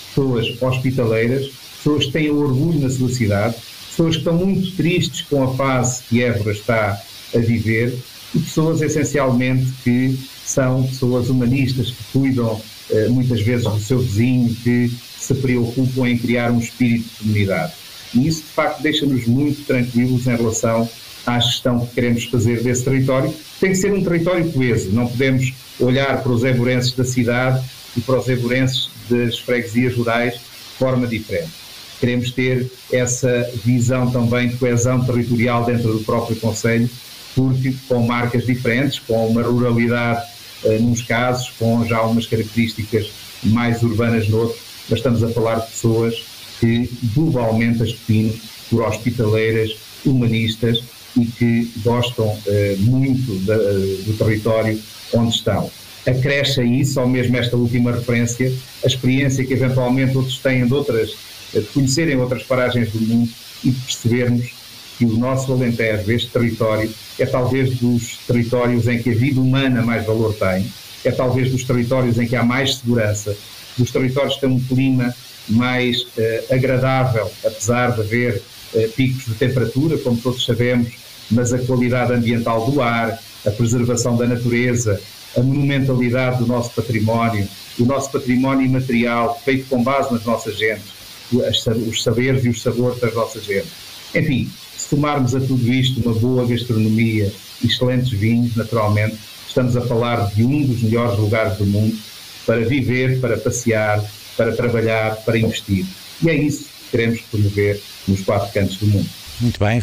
pessoas 0.08 0.46
hospitaleiras, 0.60 1.50
pessoas 1.76 2.06
que 2.06 2.12
têm 2.12 2.30
orgulho 2.30 2.80
na 2.80 2.90
sua 2.90 3.08
cidade, 3.08 3.54
pessoas 3.88 4.16
que 4.16 4.20
estão 4.20 4.34
muito 4.34 4.76
tristes 4.76 5.22
com 5.22 5.42
a 5.42 5.54
fase 5.54 6.02
que 6.08 6.22
Évora 6.22 6.52
está 6.52 7.00
a 7.34 7.38
viver 7.38 7.96
e 8.34 8.38
pessoas 8.38 8.80
essencialmente 8.80 9.72
que 9.82 10.18
são 10.44 10.84
pessoas 10.84 11.28
humanistas 11.28 11.90
que 11.90 12.04
cuidam 12.12 12.60
eh, 12.90 13.08
muitas 13.08 13.40
vezes 13.40 13.64
do 13.64 13.78
seu 13.78 14.00
vizinho, 14.00 14.54
que 14.62 14.90
se 15.18 15.34
preocupam 15.34 16.08
em 16.08 16.18
criar 16.18 16.50
um 16.50 16.58
espírito 16.58 17.08
de 17.08 17.16
comunidade. 17.18 17.72
E 18.14 18.26
isso, 18.26 18.42
de 18.42 18.48
facto, 18.48 18.82
deixa-nos 18.82 19.26
muito 19.26 19.64
tranquilos 19.64 20.26
em 20.26 20.36
relação 20.36 20.88
à 21.26 21.38
gestão 21.38 21.86
que 21.86 21.94
queremos 21.94 22.24
fazer 22.24 22.62
desse 22.62 22.84
território. 22.84 23.32
Tem 23.60 23.70
que 23.70 23.76
ser 23.76 23.92
um 23.92 24.02
território 24.02 24.50
coeso, 24.50 24.90
não 24.90 25.06
podemos 25.06 25.52
olhar 25.78 26.22
para 26.22 26.32
os 26.32 26.42
eburenses 26.42 26.92
da 26.92 27.04
cidade 27.04 27.64
e 27.96 28.00
para 28.00 28.18
os 28.18 28.28
eburenses 28.28 28.88
das 29.08 29.38
freguesias 29.38 29.96
rurais 29.96 30.34
de 30.34 30.78
forma 30.78 31.06
diferente. 31.06 31.50
Queremos 31.98 32.30
ter 32.30 32.70
essa 32.90 33.50
visão 33.64 34.10
também 34.10 34.48
de 34.48 34.56
coesão 34.56 35.04
territorial 35.04 35.64
dentro 35.64 35.92
do 35.92 36.00
próprio 36.00 36.36
Conselho, 36.36 36.88
porque 37.34 37.74
com 37.88 38.02
marcas 38.02 38.46
diferentes, 38.46 38.98
com 38.98 39.28
uma 39.28 39.42
ruralidade 39.42 40.26
eh, 40.64 40.78
nos 40.78 41.02
casos, 41.02 41.50
com 41.58 41.84
já 41.84 42.00
umas 42.02 42.26
características 42.26 43.10
mais 43.42 43.82
urbanas 43.82 44.28
noutros, 44.28 44.60
mas 44.88 44.98
estamos 44.98 45.22
a 45.22 45.28
falar 45.28 45.56
de 45.56 45.70
pessoas 45.70 46.24
que 46.58 46.90
globalmente 47.14 47.82
as 47.82 47.92
definem 47.92 48.40
por 48.70 48.82
hospitaleiras, 48.82 49.76
humanistas 50.04 50.82
e 51.16 51.26
que 51.26 51.70
gostam 51.82 52.38
eh, 52.46 52.76
muito 52.78 53.34
da, 53.44 53.56
do 53.56 54.16
território 54.16 54.80
onde 55.12 55.34
estão 55.34 55.70
acresce 56.06 56.60
a 56.60 56.64
isso, 56.64 57.00
ou 57.00 57.08
mesmo 57.08 57.36
esta 57.36 57.56
última 57.56 57.92
referência, 57.92 58.52
a 58.82 58.86
experiência 58.86 59.44
que 59.44 59.52
eventualmente 59.52 60.16
outros 60.16 60.38
têm 60.38 60.66
de 60.66 60.72
outras, 60.72 61.10
de 61.52 61.60
conhecerem 61.74 62.16
outras 62.16 62.42
paragens 62.42 62.90
do 62.90 63.00
mundo 63.00 63.30
e 63.64 63.70
de 63.70 63.80
percebermos 63.80 64.50
que 64.96 65.04
o 65.04 65.16
nosso 65.16 65.52
Alentejo, 65.52 66.12
este 66.12 66.28
território, 66.28 66.92
é 67.18 67.26
talvez 67.26 67.78
dos 67.78 68.18
territórios 68.26 68.86
em 68.86 68.98
que 68.98 69.10
a 69.10 69.14
vida 69.14 69.40
humana 69.40 69.82
mais 69.82 70.04
valor 70.04 70.34
tem, 70.34 70.70
é 71.04 71.10
talvez 71.10 71.50
dos 71.50 71.64
territórios 71.64 72.18
em 72.18 72.26
que 72.26 72.36
há 72.36 72.42
mais 72.42 72.76
segurança, 72.76 73.34
dos 73.78 73.90
territórios 73.90 74.34
que 74.34 74.42
têm 74.42 74.50
um 74.50 74.60
clima 74.60 75.14
mais 75.48 76.06
eh, 76.18 76.44
agradável, 76.50 77.30
apesar 77.44 77.92
de 77.92 78.02
haver 78.02 78.42
eh, 78.74 78.88
picos 78.94 79.24
de 79.24 79.34
temperatura, 79.34 79.96
como 79.98 80.16
todos 80.18 80.44
sabemos, 80.44 80.92
mas 81.30 81.52
a 81.52 81.58
qualidade 81.58 82.12
ambiental 82.12 82.70
do 82.70 82.82
ar, 82.82 83.18
a 83.46 83.50
preservação 83.50 84.16
da 84.16 84.26
natureza, 84.26 85.00
a 85.36 85.40
monumentalidade 85.40 86.38
do 86.38 86.46
nosso 86.46 86.70
património, 86.70 87.48
o 87.78 87.84
nosso 87.84 88.10
património 88.10 88.66
imaterial, 88.66 89.40
feito 89.44 89.68
com 89.68 89.82
base 89.82 90.12
nas 90.12 90.24
nossas 90.24 90.58
gentes, 90.58 90.92
os 91.32 92.02
saberes 92.02 92.44
e 92.44 92.48
os 92.48 92.62
sabores 92.62 93.00
das 93.00 93.14
nossas 93.14 93.44
gentes. 93.44 93.70
Enfim, 94.14 94.50
se 94.76 94.90
tomarmos 94.90 95.34
a 95.34 95.40
tudo 95.40 95.72
isto 95.72 96.00
uma 96.00 96.18
boa 96.18 96.46
gastronomia, 96.46 97.32
excelentes 97.64 98.10
vinhos, 98.10 98.56
naturalmente, 98.56 99.16
estamos 99.46 99.76
a 99.76 99.82
falar 99.82 100.30
de 100.34 100.42
um 100.42 100.64
dos 100.64 100.82
melhores 100.82 101.18
lugares 101.18 101.56
do 101.58 101.66
mundo 101.66 101.96
para 102.44 102.60
viver, 102.64 103.20
para 103.20 103.36
passear, 103.36 104.04
para 104.36 104.52
trabalhar, 104.52 105.16
para 105.24 105.38
investir. 105.38 105.86
E 106.22 106.28
é 106.28 106.34
isso 106.34 106.64
que 106.64 106.90
queremos 106.90 107.20
promover 107.22 107.80
nos 108.08 108.22
quatro 108.22 108.52
cantos 108.52 108.76
do 108.78 108.86
mundo. 108.86 109.19
Muito 109.40 109.58
bem, 109.58 109.80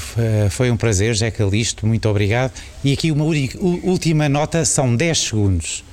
foi 0.52 0.70
um 0.70 0.78
prazer, 0.78 1.14
José 1.14 1.32
Calixto, 1.32 1.88
muito 1.88 2.08
obrigado. 2.08 2.54
E 2.84 2.94
aqui 2.94 3.12
uma 3.12 3.26
última 3.26 4.30
nota, 4.30 4.64
são 4.64 4.96
10 4.96 5.18
segundos. 5.18 5.84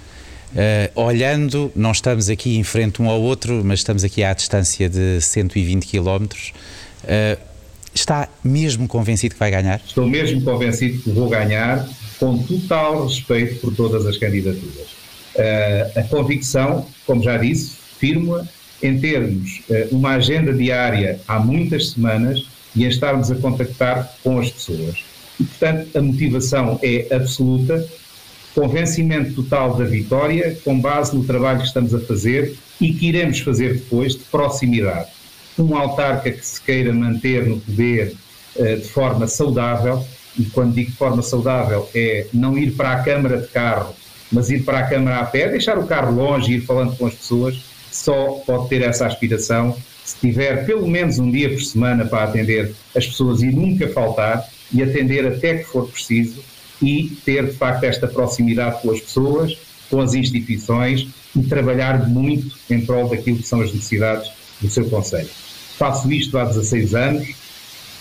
Uh, 0.55 1.00
olhando, 1.00 1.72
não 1.74 1.90
estamos 1.90 2.29
aqui 2.29 2.57
em 2.57 2.62
frente 2.62 3.03
um 3.03 3.11
ao 3.11 3.20
outro, 3.20 3.62
mas 3.64 3.81
estamos 3.81 4.05
aqui 4.05 4.22
à 4.22 4.33
distância 4.33 4.88
de 4.88 5.20
120 5.20 5.85
km. 5.85 6.27
Uh, 6.27 7.40
está 7.92 8.29
mesmo 8.44 8.87
convencido 8.87 9.35
que 9.35 9.40
vai 9.40 9.50
ganhar? 9.50 9.81
Estou 9.85 10.07
mesmo 10.07 10.42
convencido 10.42 11.03
que 11.03 11.11
vou 11.11 11.29
ganhar, 11.29 11.88
com 12.20 12.38
total 12.38 13.07
respeito 13.07 13.61
por 13.61 13.74
todas 13.74 14.07
as 14.07 14.16
candidaturas. 14.16 14.87
Uh, 15.35 15.98
a 15.98 16.03
convicção, 16.05 16.87
como 17.05 17.20
já 17.20 17.37
disse, 17.37 17.72
firma 17.98 18.48
em 18.81 19.00
termos 19.00 19.62
uma 19.90 20.11
agenda 20.16 20.53
diária 20.53 21.18
há 21.27 21.40
muitas 21.40 21.92
semanas 21.92 22.46
e 22.74 22.84
em 22.84 22.88
estarmos 22.88 23.30
a 23.30 23.34
contactar 23.37 24.12
com 24.22 24.38
as 24.38 24.50
pessoas. 24.50 25.04
E, 25.38 25.44
portanto, 25.44 25.96
a 25.96 26.02
motivação 26.02 26.78
é 26.82 27.14
absoluta, 27.14 27.87
convencimento 28.54 29.34
total 29.34 29.74
da 29.76 29.84
vitória, 29.84 30.56
com 30.64 30.78
base 30.80 31.14
no 31.16 31.24
trabalho 31.24 31.60
que 31.60 31.66
estamos 31.66 31.94
a 31.94 32.00
fazer 32.00 32.56
e 32.80 32.92
que 32.92 33.08
iremos 33.08 33.40
fazer 33.40 33.74
depois 33.74 34.14
de 34.14 34.20
proximidade. 34.24 35.10
Um 35.58 35.76
autarca 35.76 36.30
que 36.30 36.44
se 36.44 36.60
queira 36.60 36.92
manter 36.92 37.46
no 37.46 37.60
poder 37.60 38.14
uh, 38.56 38.76
de 38.76 38.88
forma 38.88 39.26
saudável, 39.26 40.04
e 40.38 40.44
quando 40.46 40.74
digo 40.74 40.90
de 40.90 40.96
forma 40.96 41.22
saudável 41.22 41.88
é 41.94 42.26
não 42.32 42.58
ir 42.58 42.72
para 42.72 42.92
a 42.92 43.02
Câmara 43.02 43.40
de 43.40 43.48
carro, 43.48 43.94
mas 44.32 44.50
ir 44.50 44.64
para 44.64 44.80
a 44.80 44.87
Câmara 44.87 45.20
a 45.20 45.24
pé, 45.24 45.48
deixar 45.48 45.78
o 45.78 45.87
carro 45.87 46.14
longe 46.14 46.52
e 46.52 46.56
ir 46.56 46.60
falando 46.60 46.96
com 46.96 47.06
as 47.06 47.14
pessoas, 47.14 47.60
só 47.90 48.42
pode 48.44 48.68
ter 48.68 48.82
essa 48.82 49.06
aspiração 49.06 49.76
se 50.05 50.17
tiver 50.19 50.67
pelo 50.67 50.87
menos 50.87 51.19
um 51.19 51.31
dia 51.31 51.49
por 51.49 51.62
semana 51.62 52.05
para 52.05 52.25
atender 52.25 52.75
as 52.95 53.07
pessoas 53.07 53.43
e 53.43 53.47
nunca 53.47 53.88
faltar 53.88 54.47
e 54.73 54.83
atender 54.83 55.27
até 55.27 55.59
que 55.59 55.64
for 55.64 55.88
preciso 55.88 56.43
e 56.83 57.17
ter 57.25 57.47
de 57.47 57.53
facto 57.53 57.85
esta 57.85 58.07
proximidade 58.07 58.83
com 58.83 58.90
as 58.90 59.01
pessoas, 59.01 59.57
com 59.88 60.01
as 60.01 60.14
instituições 60.14 61.09
e 61.35 61.43
trabalhar 61.43 62.09
muito 62.09 62.55
em 62.71 62.81
prol 62.85 63.09
daquilo 63.09 63.38
que 63.38 63.47
são 63.47 63.61
as 63.61 63.73
necessidades 63.73 64.31
do 64.61 64.69
seu 64.69 64.85
Conselho. 64.88 65.29
Faço 65.79 66.11
isto 66.12 66.37
há 66.38 66.45
16 66.45 66.95
anos, 66.95 67.29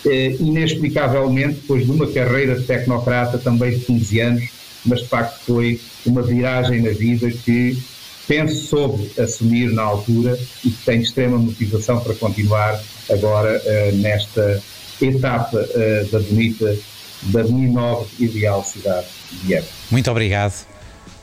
eh, 0.05 0.35
inexplicavelmente 0.39 1.61
depois 1.61 1.85
de 1.85 1.91
uma 1.91 2.07
carreira 2.11 2.59
de 2.59 2.65
tecnocrata 2.65 3.37
também 3.37 3.77
de 3.77 3.85
15 3.85 4.19
anos, 4.19 4.49
mas 4.85 5.01
de 5.01 5.07
facto 5.07 5.39
foi 5.45 5.79
uma 6.05 6.21
viragem 6.21 6.81
na 6.81 6.91
vida 6.91 7.31
que 7.31 7.77
penso 8.27 8.67
soube 8.67 9.11
assumir 9.19 9.71
na 9.71 9.83
altura 9.83 10.37
e 10.63 10.69
que 10.69 10.85
tenho 10.85 11.01
extrema 11.01 11.37
motivação 11.37 11.99
para 11.99 12.13
continuar 12.15 12.81
agora 13.09 13.61
uh, 13.61 13.95
nesta 13.97 14.61
etapa 15.01 15.57
uh, 15.57 16.11
da 16.11 16.19
bonita, 16.19 16.77
da 17.23 17.43
minha 17.43 17.71
nova 17.71 18.07
ideal 18.19 18.63
cidade 18.63 19.07
de 19.31 19.53
Évora. 19.55 19.71
Muito 19.91 20.11
obrigado 20.11 20.65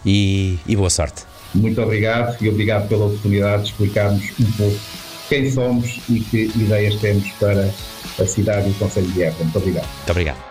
e, 0.05 0.59
e 0.67 0.77
boa 0.77 0.91
sorte. 0.91 1.23
Muito 1.55 1.81
obrigado 1.81 2.37
e 2.43 2.49
obrigado 2.49 2.89
pela 2.89 3.07
oportunidade 3.07 3.65
de 3.65 3.71
explicarmos 3.71 4.25
um 4.39 4.53
pouco 4.53 4.79
quem 5.29 5.51
somos 5.51 6.01
e 6.09 6.21
que 6.21 6.51
ideias 6.57 6.97
temos 6.97 7.29
para 7.33 7.71
a 8.19 8.27
cidade 8.27 8.69
e 8.69 8.71
o 8.73 8.75
Conselho 8.75 9.09
de 9.09 9.23
Évora. 9.23 9.45
Muito 9.45 9.59
obrigado. 9.59 9.89
Muito 9.89 10.11
obrigado. 10.11 10.50